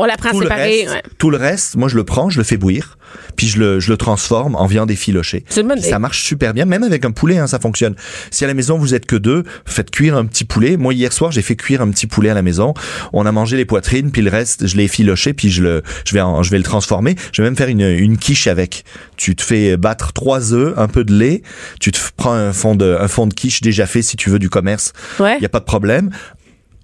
[0.00, 1.12] On la prend tout séparée, Le reste, ouais.
[1.18, 2.98] Tout le reste, moi je le prends, je le fais bouillir,
[3.36, 5.44] puis je le, je le transforme en viande effilochée.
[5.90, 7.94] Ça marche super bien, même avec un poulet, hein, ça fonctionne.
[8.30, 10.76] Si à la maison vous êtes que deux, faites cuire un petit poulet.
[10.76, 12.74] Moi hier soir j'ai fait cuire un petit poulet à la maison.
[13.12, 16.14] On a mangé les poitrines, puis le reste je l'ai effiloché, puis je le, je
[16.14, 17.14] vais, en- je vais le transformer.
[17.32, 18.84] Je vais même faire une, une quiche avec.
[19.16, 21.42] Tu te fais battre trois œufs, un peu de lait.
[21.78, 24.38] Tu te prends un fond de, un fond de quiche déjà fait si tu veux
[24.38, 24.92] du commerce.
[25.18, 25.36] Ouais.
[25.38, 26.10] Il y a pas de problème.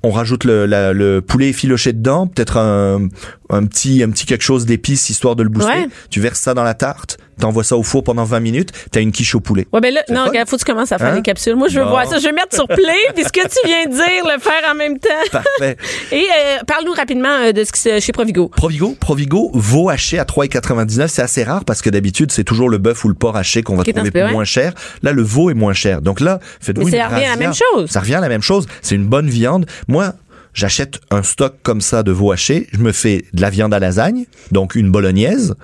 [0.06, 3.08] On rajoute le, la- le poulet effiloché dedans, peut-être un,
[3.50, 5.70] un petit un petit quelque chose d'épices histoire de le booster.
[5.72, 5.88] Ouais.
[6.10, 9.12] Tu verses ça dans la tarte, t'envoies ça au four pendant 20 minutes, t'as une
[9.12, 9.66] quiche au poulet.
[9.72, 11.16] Ouais, ben là, non, regarde, faut que tu commences à faire Hein?
[11.16, 11.56] les capsules.
[11.56, 11.90] Moi, je veux Bon.
[11.90, 12.18] voir ça.
[12.18, 14.74] Je vais mettre sur play, puis ce que tu viens de dire, le faire en
[14.74, 15.08] même temps.
[15.30, 15.76] Parfait.
[16.12, 18.48] Et euh, parle-nous rapidement euh, de ce qui se chez Provigo.
[18.48, 21.08] Provigo, Provigo, veau haché à 3,99.
[21.08, 23.76] C'est assez rare parce que d'habitude, c'est toujours le bœuf ou le porc haché qu'on
[23.76, 24.32] va Qui trouver peu, ouais.
[24.32, 24.72] moins cher.
[25.02, 26.02] Là, le veau est moins cher.
[26.02, 27.90] Donc là, faites-vous une ça revient à la même chose.
[27.90, 28.66] Ça revient à la même chose.
[28.82, 29.66] C'est une bonne viande.
[29.88, 30.14] Moi,
[30.56, 32.66] j'achète un stock comme ça de veau haché.
[32.72, 35.54] Je me fais de la viande à lasagne, donc une bolognaise,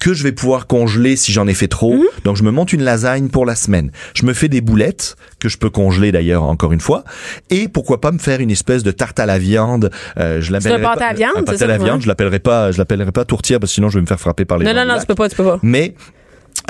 [0.00, 1.94] que je vais pouvoir congeler si j'en ai fait trop.
[1.94, 2.04] Mhm.
[2.24, 3.92] Donc je me monte une lasagne pour la semaine.
[4.14, 7.04] Je me fais des boulettes, que je peux congeler d'ailleurs encore une fois.
[7.50, 9.90] Et pourquoi pas me faire une espèce de tarte à la viande.
[10.18, 12.02] Euh, je l'appellerai pas- à viande, pâté ça, à la viande.
[12.02, 14.44] Je l'appellerai pas, je l'appellerai pas tourtière parce que sinon je vais me faire frapper
[14.46, 15.58] par les Non, non, non, tu peux pas, tu peux pas.
[15.62, 15.94] Mais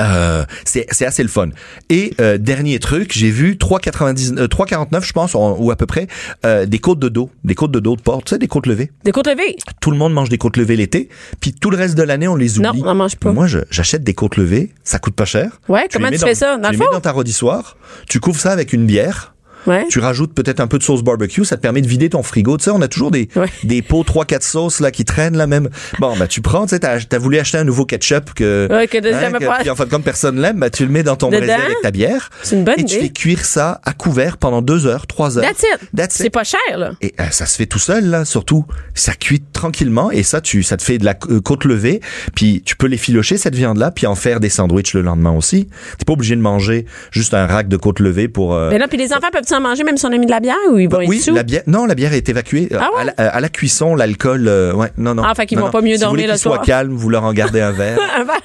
[0.00, 1.48] euh, c'est c'est assez le fun.
[1.90, 5.86] Et euh, dernier truc, j'ai vu 3,99 euh, 3,49 je pense en- ou à peu
[5.86, 6.06] près
[6.44, 8.66] euh, des côtes de dos, des côtes de dos de porc, tu sais des côtes
[8.66, 8.90] levées.
[9.04, 9.56] Des côtes levées?
[9.80, 11.08] Tout le monde mange des côtes levées l'été,
[11.40, 12.80] puis tout le reste de l'année on les oublie.
[12.80, 13.32] Non, on en mange pas.
[13.32, 15.60] Moi j'achète des côtes levées, ça coûte pas cher.
[15.68, 16.56] Ouais, Tu comment tu fais ça?
[16.56, 17.76] Dans tu le les mets dans ta rôtissoire,
[18.08, 19.34] tu couvres ça avec une bière.
[19.68, 19.86] Ouais.
[19.88, 22.56] Tu rajoutes peut-être un peu de sauce barbecue, ça te permet de vider ton frigo.
[22.56, 23.46] Tu sais, on a toujours des, Ouais.
[23.64, 25.68] des pots 3-4 sauces là qui traînent là même.
[26.00, 28.88] Bon, bah tu prends, tu sais, t'as as voulu acheter un nouveau ketchup que, Ouais,
[28.88, 31.28] que jamais pas- puis en fait comme personne l'aime, bah tu le mets dans ton
[31.28, 32.30] braisier avec ta bière.
[32.42, 35.44] C'est une bonne et tu fais cuire ça à couvert pendant 2 heures, 3 heures.
[35.44, 35.88] That's it.
[35.96, 36.32] That's C'est it.
[36.32, 36.92] pas cher, là.
[37.00, 38.64] Et euh, ça se fait tout seul là, surtout.
[38.94, 42.00] Ça cuit tranquillement et ça, tu, ça te fait de la euh, côte levée.
[42.34, 45.32] Puis tu peux les filocher cette viande là, puis en faire des sandwichs le lendemain
[45.32, 45.68] aussi.
[45.98, 48.54] T'es pas obligé de manger juste un rack de côte levée pour.
[48.54, 50.40] euh, Ben là, puis les enfants peuvent-ils manger même si on a mis de la
[50.40, 51.34] bière ou ils vont être oui, sous?
[51.34, 51.62] la bière.
[51.66, 53.00] Non, la bière est évacuée Euh, Ah ouais?
[53.02, 53.94] à, la, à la cuisson.
[53.94, 55.22] L'alcool, euh, ouais, non, non.
[55.26, 55.70] Ah, fait qu'ils vont non.
[55.72, 56.62] pas mieux si vous dormir voulez le soir.
[56.62, 57.98] calmes, vous leur en gardez un verre.
[58.18, 58.40] Un verre.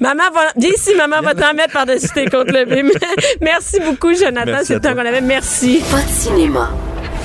[0.00, 2.84] maman va, viens ici, maman va t'en mettre par-dessus tes côtes levées.
[3.40, 4.58] Merci beaucoup, Jonathan.
[4.64, 5.20] C'est le temps qu'on avait.
[5.20, 5.82] Merci.
[5.90, 6.70] Pas de cinéma,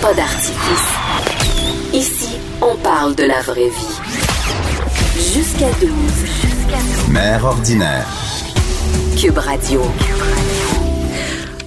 [0.02, 0.88] pas d'artifice.
[1.94, 4.00] Ici, on parle de la vraie vie.
[5.34, 5.90] Jusqu'à 12.
[7.12, 8.06] Mère ordinaire.
[9.18, 9.82] Cube Radio.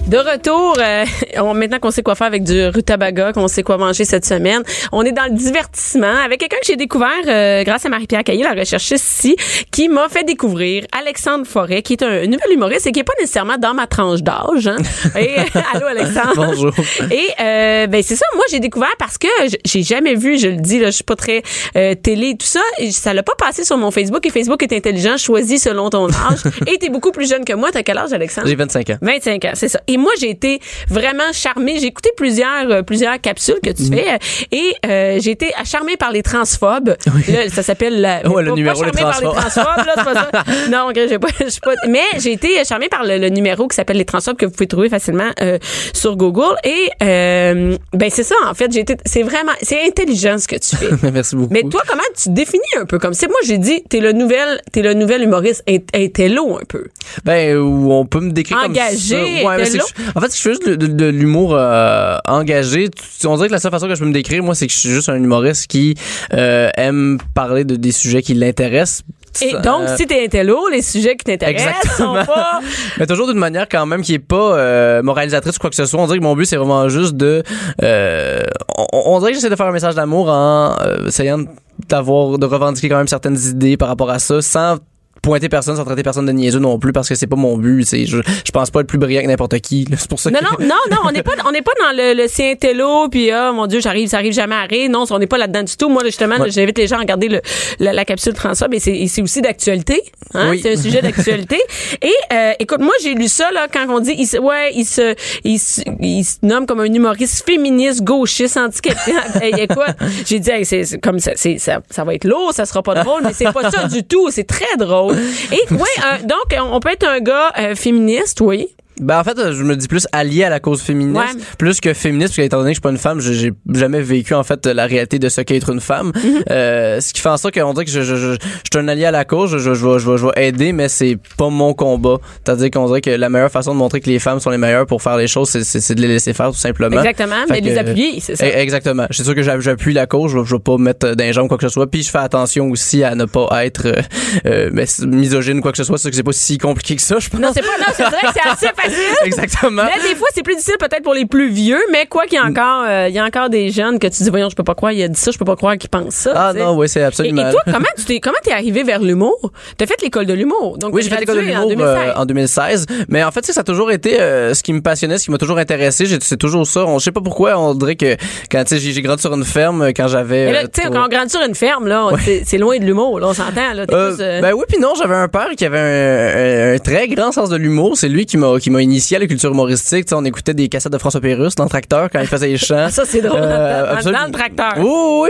[0.09, 1.05] De retour, euh,
[1.37, 4.63] on- maintenant qu'on sait quoi faire avec du rutabaga, qu'on sait quoi manger cette semaine,
[4.91, 8.41] on est dans le divertissement avec quelqu'un que j'ai découvert euh, grâce à Marie-Pierre Caillé,
[8.41, 9.35] la recherchiste ici,
[9.71, 13.13] qui m'a fait découvrir Alexandre Forêt, qui est un, nouvel humoriste et qui est pas
[13.19, 14.65] nécessairement dans ma tranche d'âge.
[14.65, 14.77] Hein.
[15.15, 15.35] Et,
[15.75, 16.33] allô Alexandre.
[16.35, 16.73] Bonjour.
[17.11, 19.27] Et euh, ben c'est ça, moi j'ai découvert parce que
[19.63, 21.43] j'ai jamais vu, je le dis là, je suis pas très
[21.75, 24.63] euh, télé et tout ça, et ça l'a pas passé sur mon Facebook et Facebook
[24.63, 26.51] est intelligent, choisi selon ton âge.
[26.67, 28.47] et t'es beaucoup plus jeune que moi, t'as quel âge Alexandre?
[28.47, 28.97] J'ai 25 ans.
[29.03, 29.79] 25 ans, c'est ça.
[29.85, 31.77] Et moi, j'ai été vraiment charmée.
[31.79, 33.93] J'ai écouté plusieurs euh, plusieurs capsules que tu Mhm.
[33.93, 34.17] fais euh,
[34.51, 36.95] et euh, j'ai été charmée par les transphobes.
[37.27, 39.63] Là, ça s'appelle la Ouais, le pas- numéro, pas les charmée par les transphobes.
[39.65, 40.43] transphobes là, pas ça.
[40.69, 41.27] Non, ok, j'ai pas,
[41.63, 44.51] pas mais j'ai été charmée par le, le numéro qui s'appelle les transphobes que vous
[44.51, 45.57] pouvez trouver facilement euh,
[45.93, 50.37] sur Google et euh, ben c'est ça en fait, j'ai été c'est vraiment c'est intelligent
[50.37, 50.89] ce que tu fais.
[51.11, 51.53] Merci beaucoup.
[51.53, 54.61] Mais toi, comment tu définis un peu comme c'est moi j'ai dit t'es le nouvel
[54.71, 56.85] t'es le nouvel humoriste intello un peu.
[57.25, 59.47] Ben, ou on peut me décrire Engagé, comme ça.
[59.47, 59.78] Ouais, mais c'est intello.
[59.79, 62.89] Que je- en fait, je fais juste de, de- de l'humour euh, engagé.
[63.25, 64.77] On dirait que la seule façon que je peux me décrire, moi, c'est que je
[64.79, 65.95] suis juste un humoriste qui
[66.33, 69.03] euh, aime parler de des sujets qui l'intéressent.
[69.41, 72.25] Et donc, Euh, si t'es intello, les sujets qui t'intéressent sont Exactement.
[72.25, 72.59] pas...
[72.97, 75.85] Mais toujours d'une manière quand même qui est pas euh, moralisatrice ou quoi que ce
[75.85, 76.01] soit.
[76.01, 77.43] On dirait que mon but c'est vraiment juste de.
[77.83, 78.41] Euh,
[78.77, 80.75] on, on dirait que j'essaie de faire un message d'amour en
[81.07, 81.39] essayant
[81.87, 84.77] d'avoir de revendiquer quand même certaines idées par rapport à ça, sans
[85.21, 87.83] pointer personne, sans traiter personne de niaiseux non plus, parce que c'est pas mon but.
[87.85, 89.85] C'est je, je pense pas être plus brillant que n'importe qui.
[89.85, 89.97] là.
[89.99, 90.63] C'est pour ça Non, que.
[90.63, 93.31] non, non, non, on n'est pas, on n'est pas dans le, le si intello, puis
[93.31, 94.89] ah, mon Dieu, j'arrive, ça arrive jamais à rire.
[94.89, 95.89] Non, on n'est pas là-dedans du tout.
[95.89, 96.51] Moi, là, justement, là, Ouais.
[96.51, 97.41] j'invite les gens à regarder le,
[97.79, 100.01] la, la capsule Transform, et c'est, et c'est aussi d'actualité.
[100.33, 100.51] Hein?
[100.51, 100.59] Oui.
[100.61, 101.57] C'est un sujet d'actualité.
[102.01, 104.85] et euh, écoute, moi, j'ai lu ça là quand on dit, il se, ouais, il
[104.85, 109.11] se, il se, il se nomme comme un humoriste féministe, gauchiste, handicapé.
[109.41, 109.95] hey, écoute,
[110.25, 112.81] j'ai dit, hey, c'est, c'est comme ça, c'est, ça, ça va être lourd, ça sera
[112.83, 114.29] pas drôle, mais c'est pas ça du tout.
[114.31, 115.08] C'est très drôle.
[115.51, 118.69] Et ouais, euh, donc on peut être un gars euh, féministe, oui.
[118.99, 121.41] Ben en fait, je me dis plus allié à la cause féministe, Ouais.
[121.57, 124.33] plus que féministe, parce qu'étant donné que je suis pas une femme, j'ai- jamais vécu
[124.33, 126.11] en fait la réalité de ce qu'est être une femme.
[126.15, 126.43] Mhm.
[126.51, 128.37] Euh, ce qui fait en sorte qu'on dirait que je, je, je, je
[128.71, 130.71] suis un allié à la cause, je, je, je, vais, je, vais, je vais aider,
[130.73, 132.17] mais c'est pas mon combat.
[132.45, 134.85] C'est-à-dire qu'on dirait que la meilleure façon de montrer que les femmes sont les meilleures
[134.85, 136.97] pour faire les choses, c'est- c'est c'est de les laisser faire tout simplement.
[136.97, 138.45] Exactement, Fait mais de les que- appuyer, c'est ça.
[138.47, 139.05] Eh, Exactement.
[139.11, 141.57] C'est sûr que j'a- j'appuie la cause, je, je vais pas mettre euh, jambes quoi
[141.57, 141.89] que ce soit.
[141.89, 144.01] Puis je fais attention aussi à ne pas être euh,
[144.45, 145.97] euh, misogyne quoi que ce soit.
[145.97, 147.39] C'est que c'est pas si compliqué que ça, je pense.
[147.39, 148.88] Non, c'est pas, non, c'est vrai que c'est assez facile.
[149.25, 149.83] Exactement.
[149.83, 152.37] Mais des fois, c'est plus difficile peut-être pour les plus vieux, mais quoi qu'il y
[152.37, 152.51] a Mm.
[152.51, 154.75] encore, euh, il y a encore des jeunes que tu dis, voyons, je peux pas
[154.75, 156.33] croire, il a dit ça, je peux pas croire qu'il pense ça.
[156.35, 157.47] Ah non, oui, c'est absolument.
[157.49, 159.51] et toi, comment tu t'es, comment t'es arrivé vers l'humour?
[159.77, 160.77] T'as fait l'école de l'humour.
[160.77, 162.13] Donc, Oui, j'ai fait l'école de l'humour en euh, 2016.
[162.15, 162.85] en 2016.
[163.09, 165.37] Mais en fait, ça a toujours été euh, ce qui me passionnait, ce qui m'a
[165.37, 166.05] toujours intéressé.
[166.21, 166.85] C'est toujours ça.
[166.85, 168.15] On, je sais pas pourquoi, on dirait que
[168.51, 170.63] quand j'ai grandi sur une ferme quand j'avais.
[170.73, 172.09] Tu sais, quand on grandit sur une ferme, là,
[172.45, 173.85] c'est, loin de l'humour, là, on s'entend, là.
[173.85, 177.31] Plus, Ben oui, puis non, j'avais un père qui avait un, un- un très grand
[177.31, 177.97] sens de l'humour.
[177.97, 180.05] C'est lui qui m'a qui m'a initié à la culture humoristique.
[180.05, 182.47] Tu sais, on écoutait des cassettes de François Pérusse dans le tracteur quand il faisait
[182.47, 182.87] les chants.
[182.91, 183.39] ça, c'est drôle.
[183.41, 184.73] Euh, dans, dans- le tracteur.
[184.77, 184.85] Oui,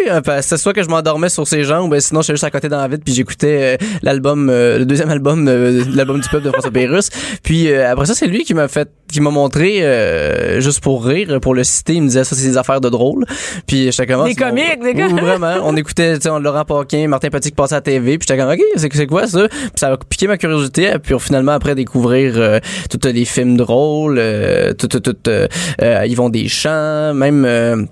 [0.05, 0.33] oui, oui.
[0.41, 2.79] C'est soit que je m'endormais sur ses jambes, ben sinon, j'étais juste à côté dans
[2.81, 6.51] la vide, puis j'écoutais euh, l'album, euh, le deuxième album, euh, l'album du peuple de
[6.51, 7.09] François Pérusse.
[7.43, 11.39] Puis après ça, c'est lui qui m'a fait, qui m'a montré, euh, juste pour rire,
[11.41, 13.25] pour le citer, il me disait ça, c'est des affaires de drôle.
[13.67, 14.21] Puis j'étais comme...
[14.21, 15.21] ah, Des comiques, des comiques.
[15.23, 15.55] vraiment.
[15.63, 18.39] On écoutait, tu sais, Laurent Paquin, Martin Petit qui passait à la TV, puis j'étais
[18.39, 19.47] comme, OK, c'est quoi ça?
[19.49, 24.73] Puis ça a piqué ma curiosité, puis finalement, après, découvrir tous les films drôles, euh,
[24.73, 25.47] tout, tout, tout, euh,
[25.81, 27.87] euh, Yvon Deschamps, même...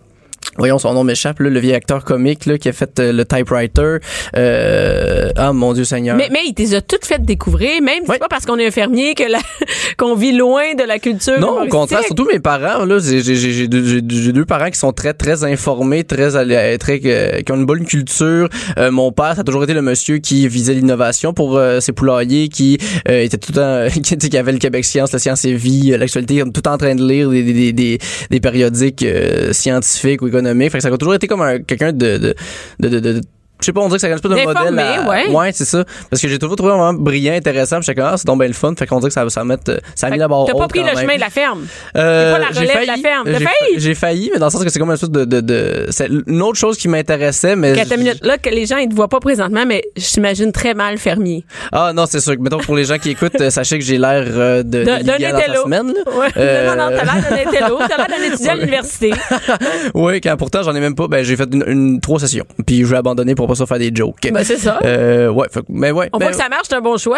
[0.57, 3.97] Voyons, son nom m'échappe, le vieil acteur comique là, qui a fait euh, le typewriter.
[4.35, 6.17] Euh, ah, mon Dieu Seigneur.
[6.17, 8.13] Mais, mais il t'es a toutes fait découvrir, même Ouais.
[8.13, 9.39] c'est pas parce qu'on est infirmier que la,
[9.97, 11.39] qu'on vit loin de la culture.
[11.39, 12.85] non, au contraire, surtout mes parents.
[12.85, 16.29] Là, j'ai, j'ai, j'ai, j'ai deux, parents qui sont très, très informés, très,
[16.77, 18.49] très euh, qui ont une bonne culture.
[18.77, 21.91] Euh, mon père, ça a toujours été le monsieur qui visait l'innovation pour euh, ses
[21.91, 22.77] poulaillers, qui
[23.09, 26.43] euh, était tout temps, qui, qui avait le Québec Science, le Science et Vie, l'actualité,
[26.53, 27.99] tout en train de lire des, des, des,
[28.29, 30.46] des périodiques euh, scientifiques ou économiques.
[30.81, 33.21] Ça a toujours été comme un, quelqu'un de, de-
[33.59, 35.27] je sais pas, on dirait que c'est un peu d'un D'informé, modèle.
[35.29, 35.51] à- ouais.
[35.53, 35.83] c'est ça.
[36.09, 37.79] Parce que j'ai toujours trouvé vraiment brillant, intéressant.
[37.79, 38.73] Puis ah, c'est donc bien le fun.
[38.77, 39.55] Fait qu'on dirait que ça, ça met,
[39.95, 40.97] ça a mis la barre T'as pas pris le même.
[40.97, 41.65] chemin de la ferme.
[41.95, 43.01] Euh, pas la relève de la failli.
[43.01, 43.23] ferme.
[43.25, 43.73] T'as J'ai failli?
[43.73, 45.87] fa- J'ai failli, mais dans le sens que c'est comme une sorte de, de, de
[45.89, 48.77] c'est une autre chose qui m'intéressait, mais Qu'à ta j- minute, là, que les gens,
[48.77, 51.43] ils te voient pas présentement, mais je t'imagine très mal fermier.
[51.71, 52.35] ah non, c'est sûr.
[52.39, 55.13] Mettons pour les gens qui écoutent, euh, sachez que j'ai l'air euh, de, de D'un
[55.13, 55.63] intello.
[55.63, 55.87] semaine.
[55.87, 56.11] Là.
[56.17, 56.27] Ouais.
[56.37, 57.77] Euh, Non, non, t'as l'air d'un intello.
[57.89, 59.11] T'as l'air d'un étudiant à l'université.
[59.93, 61.07] Oui, quand pourtant j'en ai même pas.
[61.07, 63.79] Ben j'ai fait une, une trois sessions, puis je vais abandonner pour pas ça faire
[63.79, 64.15] des jokes.
[64.31, 64.79] Ben, c'est ça.
[64.83, 66.09] Euh, ouais, fait mais ouais.
[66.13, 67.17] On ben, voit que ça marche, c'est un bon choix.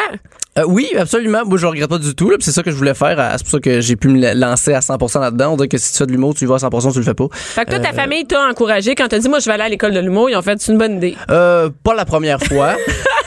[0.57, 1.45] Euh, oui, absolument.
[1.45, 2.32] Moi, je le regrette pas du tout.
[2.39, 3.17] C'est ça que je voulais faire.
[3.38, 5.53] C'est pour ça que j'ai pu me la- lancer à 100% là-dedans.
[5.53, 7.03] On dirait que si tu fais de l'humour, tu y vas à 100%, tu le
[7.05, 7.27] fais pas.
[7.32, 9.63] Fait que toi, ta Euh, famille t'a encouragé quand t'as dit, moi, je vais aller
[9.63, 10.30] à l'école de l'humour.
[10.30, 11.15] Ils ont fait, c'est une bonne idée.
[11.30, 12.75] Euh, pas la première fois.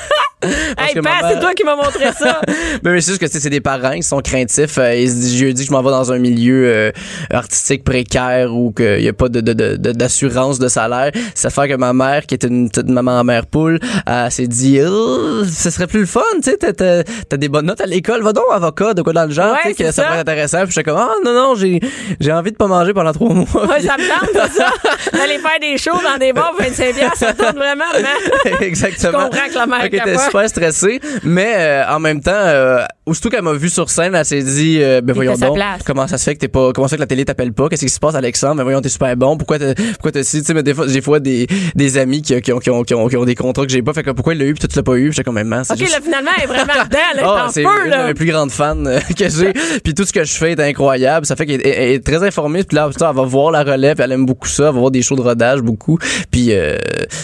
[0.42, 2.40] Hey, que Pat, maman- c'est toi qui m'as montré ça.
[2.82, 4.78] Mais c'est juste que c'est des parents qui sont craintifs.
[4.78, 6.90] Euh, ils se disent, je dis que je m'en vais dans un milieu euh,
[7.30, 11.10] artistique précaire où qu'il n'y a pas de, de, de, de- d'assurance de salaire.
[11.34, 14.46] Ça fait que ma mère, qui était une petite maman en mère poule, elle s'est
[14.46, 18.22] dit, oh, ce serait plus le fun, tu sais, t'as, des bonnes notes à l'école,
[18.22, 20.02] va donc avocat, de quoi dans le genre, Ouais, que ça ça.
[20.04, 20.58] pourrait être intéressant.
[20.64, 21.80] Puis j'étais comme, ah non, non, j'ai,
[22.20, 23.46] j'ai envie de pas manger pendant trois mois.
[23.66, 24.66] Ouais, ça me tente, ça.
[25.12, 28.54] D'aller faire des shows dans des bars 25 piastres, ça me tente vraiment, man.
[28.60, 29.12] Exactement.
[29.12, 30.31] Je comprends que la mère capote.
[30.32, 34.24] Super stressée, mais euh, en même temps, euh, aussitôt qu'elle m'a vu sur scène, elle
[34.24, 36.92] s'est dit, euh, ben voyons donc, comment ça se fait que t'es pas, comment ça
[36.92, 39.14] fait que la télé t'appelle pas, qu'est-ce qui se passe Alexandre, mais voyons t'es super
[39.16, 41.98] bon, pourquoi t'es, pourquoi t'es si, tu sais, mais des fois, des fois des, des
[41.98, 43.92] amis qui, qui, ont, qui, ont, qui, ont, qui ont des contrats que j'ai pas,
[43.92, 45.52] fait que pourquoi il l'a eu puis toi tu l'as pas eu, j'étais comme même,
[45.52, 48.14] OK, juste- là, finalement, elle est vraiment dedans, elle est en c'est feu, une là.
[48.14, 49.52] plus grandes fans euh, que j'ai.
[49.84, 51.26] puis tout ce que je fais est incroyable.
[51.26, 52.62] Ça fait qu'elle est, est très informée.
[52.64, 54.00] Puis là, putain, elle va voir la relève.
[54.00, 54.68] Elle aime beaucoup ça.
[54.68, 55.98] Elle va voir des shows de rodage beaucoup.
[56.30, 56.76] Puis euh,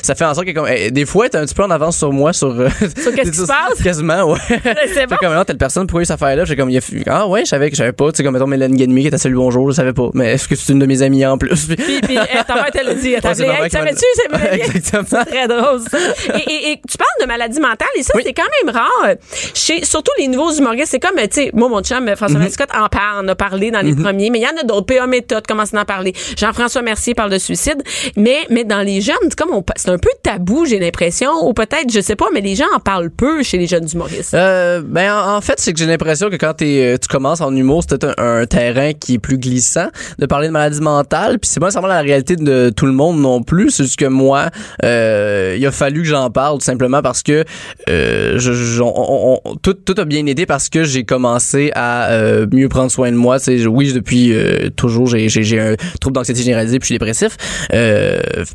[0.03, 1.71] ça fait en sorte que comme, elle- des fois, elle est un petit peu en
[1.71, 2.55] avance sur moi sur.
[3.03, 3.83] Sur qu'est-ce qui se passe?
[3.83, 4.39] Quasiment, ouais.
[4.95, 5.17] C'est bon.
[5.17, 6.45] Fait comme, non, telle personne, pourquoi cette affaire-là?
[6.45, 8.11] J'ai comme, il a- ah ouais, je savais que je savais pas.
[8.13, 10.11] Tu sais, comme, mettons, Mélanie Guedmi qui était à Salut Bonjour, je savais pas.
[10.15, 11.67] Mais est-ce que c'est une de mes amies en plus?
[11.67, 13.13] Puis- Puis, elle, ta mère, elle dit.
[13.15, 14.63] Elle t'a Hey, m'a- savais-tu, c'est Mélanie?
[14.75, 15.25] Exactement.
[15.25, 15.81] très drôle.
[15.91, 15.99] ça.
[16.35, 18.23] Et, et, et tu parles de maladie mentale et ça, Oui.
[18.25, 19.15] c'est quand même rare.
[19.55, 22.45] Chez, surtout les nouveaux humoristes, c'est comme, tu sais, moi, mon chum, François Mhm.
[22.45, 24.87] Mascotte, en parle, en a parlé dans les premiers, mais il y en a d'autres.
[24.87, 26.13] PA Méthode commence à en parler.
[26.37, 27.83] Jean-François Mercier parle de suicide.
[28.17, 31.93] Mais, mais dans les jeunes, c'est comme, c'est un peu tabou, j'ai l'impression, ou peut-être,
[31.93, 34.33] je sais pas, mais les gens en parlent peu chez les jeunes humoristes.
[34.33, 37.55] Euh, ben en, en fait, c'est que j'ai l'impression que quand euh, tu commences en
[37.55, 41.39] humour, c'est un, un terrain qui est plus glissant de parler de maladie mentale.
[41.39, 43.71] Puis c'est pas nécessairement la réalité de tout le monde non plus.
[43.73, 44.49] C'est juste que moi,
[44.85, 47.45] euh, il a fallu que j'en parle tout simplement parce que
[47.91, 52.09] euh, je, je- on- on- tout, tout a bien été parce que j'ai commencé à
[52.13, 53.39] euh, mieux prendre soin de moi.
[53.39, 57.37] C'est oui, depuis euh, toujours, j'ai, j'ai, un trouble d'anxiété généralisée puis je suis dépressif.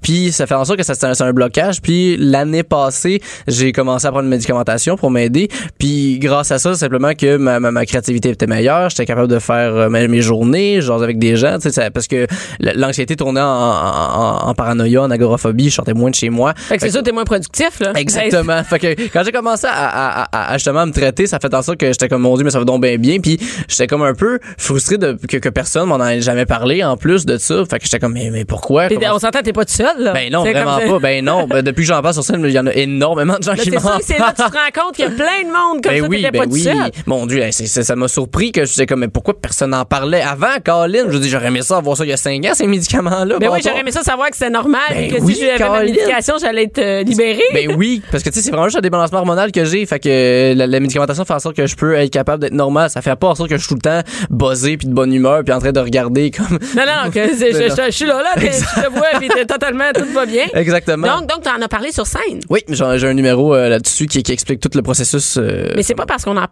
[0.01, 1.81] Puis ça fait en sorte que ça c'est un, un blocage.
[1.83, 5.49] Puis l'année passée, j'ai commencé à prendre une médicamentation pour m'aider.
[5.77, 9.39] Puis grâce à ça, simplement que ma, ma, ma créativité était meilleure, j'étais capable de
[9.39, 12.27] faire euh, mes, journées, genre avec des gens, tu sais, ça- parce que
[12.59, 16.53] l'anxiété tournait en, en, en paranoïa, en agoraphobie, je sortais moins de chez moi.
[16.55, 17.93] Fait que c'est sûr, t'es moins productif, là.
[17.95, 18.63] Exactement.
[18.69, 21.61] fait que quand j'ai commencé à, à, à, à justement me traiter, ça fait en
[21.61, 23.19] sorte que j'étais comme mon dieu, mais ça va donc bien bien.
[23.19, 26.97] Puis j'étais comme un peu frustré de que, que personne m'en ait jamais parlé en
[26.97, 27.63] plus de ça.
[27.69, 28.87] Fait que j'étais comme mais, mais pourquoi?
[28.87, 30.13] Comment- on s'entend, t'es pas tout seul, là.
[30.13, 30.99] Ben non, vraiment pas.
[30.99, 31.47] Ben non.
[31.47, 33.57] Ben, depuis que j'en parle sur scène, il y en a énormément de gens Là,
[33.63, 34.33] qui m'en c'est là parlent.
[34.35, 36.21] que tu te rends compte qu'il y a plein de monde comme Ben ça, oui,
[36.23, 36.61] ben pas oui.
[36.61, 36.75] seul.
[37.05, 39.85] Mon Dieu, c'est- c'est- ça m'a surpris que je disais comme, mais pourquoi personne n'en
[39.85, 41.05] parlait avant, Colin?
[41.09, 43.37] Je dis, j'aurais aimé ça, avoir ça il y a 5 ans, ces médicaments-là.
[43.39, 45.41] Ben bon oui, j'aurais aimé ça savoir que c'était normal Ben et que oui, si
[45.45, 47.41] j'avais ma médication, j'allais être euh, libérée.
[47.53, 49.85] Ben oui, parce que tu sais, c'est vraiment juste un débalancement hormonal que j'ai.
[49.85, 52.89] Fait que la, la médicamentation fait en sorte que je peux être capable d'être normal.
[52.89, 55.13] Ça fait pas en sorte que je suis tout le temps buzzé puis de bonne
[55.13, 56.59] humeur puis en train de regarder comme.
[56.75, 57.75] Non, non, que c'est- je, non.
[57.77, 60.45] je- je suis là, là, je te vois, puis t'es totalement, tout va bien.
[60.53, 61.19] Exactement.
[61.19, 62.39] Donc, donc, t'en as parlé sur scène.
[62.49, 65.37] oui, j'ai j'ai un numéro euh, là-dessus qui, qui explique tout le processus.
[65.37, 66.45] euh, Mais c'est pas parce qu'on en,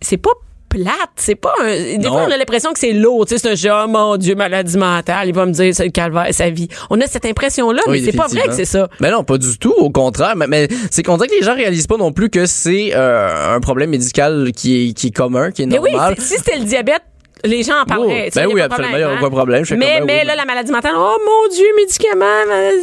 [0.00, 0.30] c'est- pas
[0.68, 0.86] plate,
[1.16, 2.12] c'est pas un, des Non.
[2.12, 4.34] fois on a l'impression que c'est lourd, tu sais, c'est un jeu, oh mon dieu,
[4.34, 6.66] maladie mentale, il va me dire c'est le calvaire, sa vie.
[6.88, 8.88] On a cette impression là, Oui, mais c'est pas vrai que c'est ça.
[9.00, 9.74] Mais non, pas du tout.
[9.76, 10.34] Au contraire.
[10.34, 13.54] Mais, mais c'est qu'on dirait que les gens réalisent pas non plus que c'est euh,
[13.54, 16.14] un problème médical qui est, qui est commun, qui est Mais oui, normal.
[16.18, 17.02] si c'était le diabète,
[17.44, 18.28] les gens en parleraient.
[18.28, 19.64] Oh, ben a oui, absolument, y a problème, aucun problème.
[19.72, 20.26] Mais, ben mais oui.
[20.26, 22.24] là, la maladie mentale, oh mon dieu, médicaments.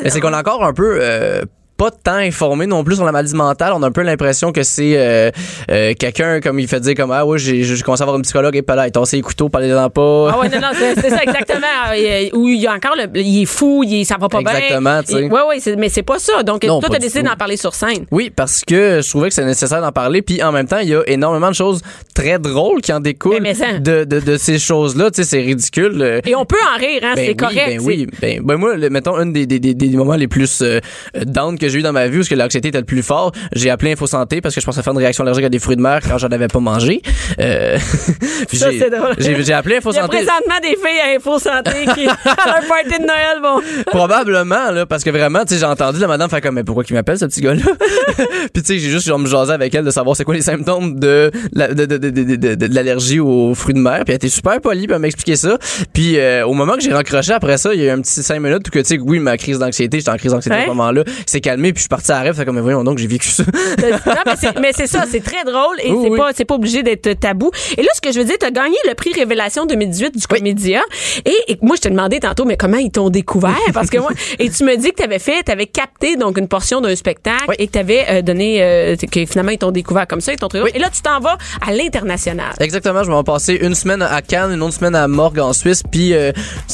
[0.03, 1.41] Mais c'est qu'on est encore un peu euh,
[1.79, 3.71] pas tant informé non plus sur la maladie mentale.
[3.73, 5.31] On a un peu l'impression que c'est euh,
[5.71, 8.21] euh, quelqu'un comme il fait dire comme ah ouais j'ai j'ai commencé à avoir un
[8.21, 10.31] psychologue et pas là il tassé les couteaux parlez-en pas.
[10.33, 11.57] Ah ouais, non, non, c'est ça exactement.
[11.91, 14.79] Euh, Où il y a encore le, il est fou, il ça va pas Exactement,
[14.81, 15.03] bien.
[15.03, 15.21] tu sais.
[15.23, 16.43] Il- Ouais, ouais, c'est- mais c'est pas ça.
[16.43, 18.05] Donc, Non, toi, t'as décidé d'en parler sur scène.
[18.11, 20.21] Oui, parce que je trouvais que c'est nécessaire d'en parler.
[20.21, 21.81] Puis en même temps, il y a énormément de choses
[22.13, 25.09] très drôles qui en découlent Mais- mais ça- de, de, de ces choses-là.
[25.11, 26.01] Tu sais, c'est ridicule.
[26.01, 27.67] euh, Et on peut en rire, hein, Ben c'est oui, correct.
[27.67, 30.61] Ben oui, ben, ben moi, le- mettons, un des, des, des, des moments les plus
[30.61, 30.79] euh,
[31.25, 33.31] down que j'ai eu dans ma vie, où ce que l'anxiété était le plus fort,
[33.53, 35.75] j'ai appelé Info Santé parce que je pensais faire une réaction allergique à des fruits
[35.77, 37.01] de mer quand j'en avais pas mangé.
[37.39, 37.77] Euh,
[38.51, 40.17] j'ai- appelé Info Il y a Santé.
[40.17, 43.83] présentement des filles à Info Santé qui, à leur party de Noël, vont.
[43.87, 46.83] Probablement, là, parce que vraiment, tu sais, j'ai entendu la madame faire comme, mais pourquoi
[46.83, 47.61] qu'il m'appelle, ce petit gars-là?
[48.53, 50.41] Puis, tu sais, j'ai juste, genre, me jaser avec elle de savoir c'est quoi les
[50.41, 53.99] symptômes de, la- de, l'allergie aux fruits de mer.
[54.05, 55.57] Puis, elle était super polie, m'a expliqué ça.
[55.93, 58.21] Puis, euh, au moment que j'ai raccroché après ça, il y a eu un petit
[58.23, 60.59] cinq minutes où que, tu sais, oui, ma crise d'anxiété, j'étais en crise d'anxiété à
[60.59, 60.65] Ouais.
[60.65, 62.83] ce moment-là, c'est calmé, puis je suis parti à la rêve, fait comme, mais voyons
[62.83, 63.43] donc, j'ai vécu ça.
[63.43, 66.17] non, mais c'est, mais c'est ça, c'est très drôle et Oui, c'est oui.
[66.17, 67.51] pas, c'est pas obligé d'être tabou.
[67.77, 70.81] Et là, ce que je veux dire, t'as gagné le prix Révélation 2018 du Comédia.
[71.25, 73.55] Et, et moi, je t'ai demandé tantôt, mais comment ils t'ont découvert?
[73.73, 76.81] Parce que moi, et tu me dis que t'avais fait, t'avais capté donc une portion
[76.81, 77.55] d'un spectacle Oui.
[77.59, 80.47] et que t'avais euh, donné, euh, que finalement ils t'ont découvert comme ça, ils t'ont.
[80.53, 80.71] Oui.
[80.73, 82.53] Et là, tu t'en vas à l'international.
[82.59, 85.53] Exactement, je vais en passer une semaine à Cannes, une autre semaine à Morgue en
[85.53, 86.31] Suisse, puis euh,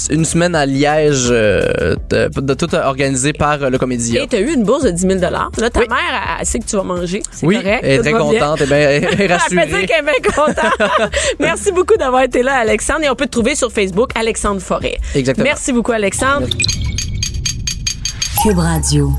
[0.09, 4.23] une semaine à Liège, de, de tout organisé par le Comédia.
[4.23, 5.87] Et t'as eu une bourse de 10 000 Là, ta Oui.
[5.89, 7.21] mère, elle, elle sait que tu vas manger.
[7.31, 7.79] C'est Oui, correct.
[7.83, 8.19] elle est très bien.
[8.19, 9.85] contente, et bien, elle est Elle fait dire rassurée.
[9.85, 11.11] qu'elle est bien contente.
[11.39, 13.03] Merci beaucoup d'avoir été là, Alexandre.
[13.03, 14.97] Et on peut te trouver sur Facebook, Alexandre Forêt.
[15.13, 15.43] Exactement.
[15.45, 16.47] Merci beaucoup, Alexandre.
[18.43, 19.11] Cube Radio.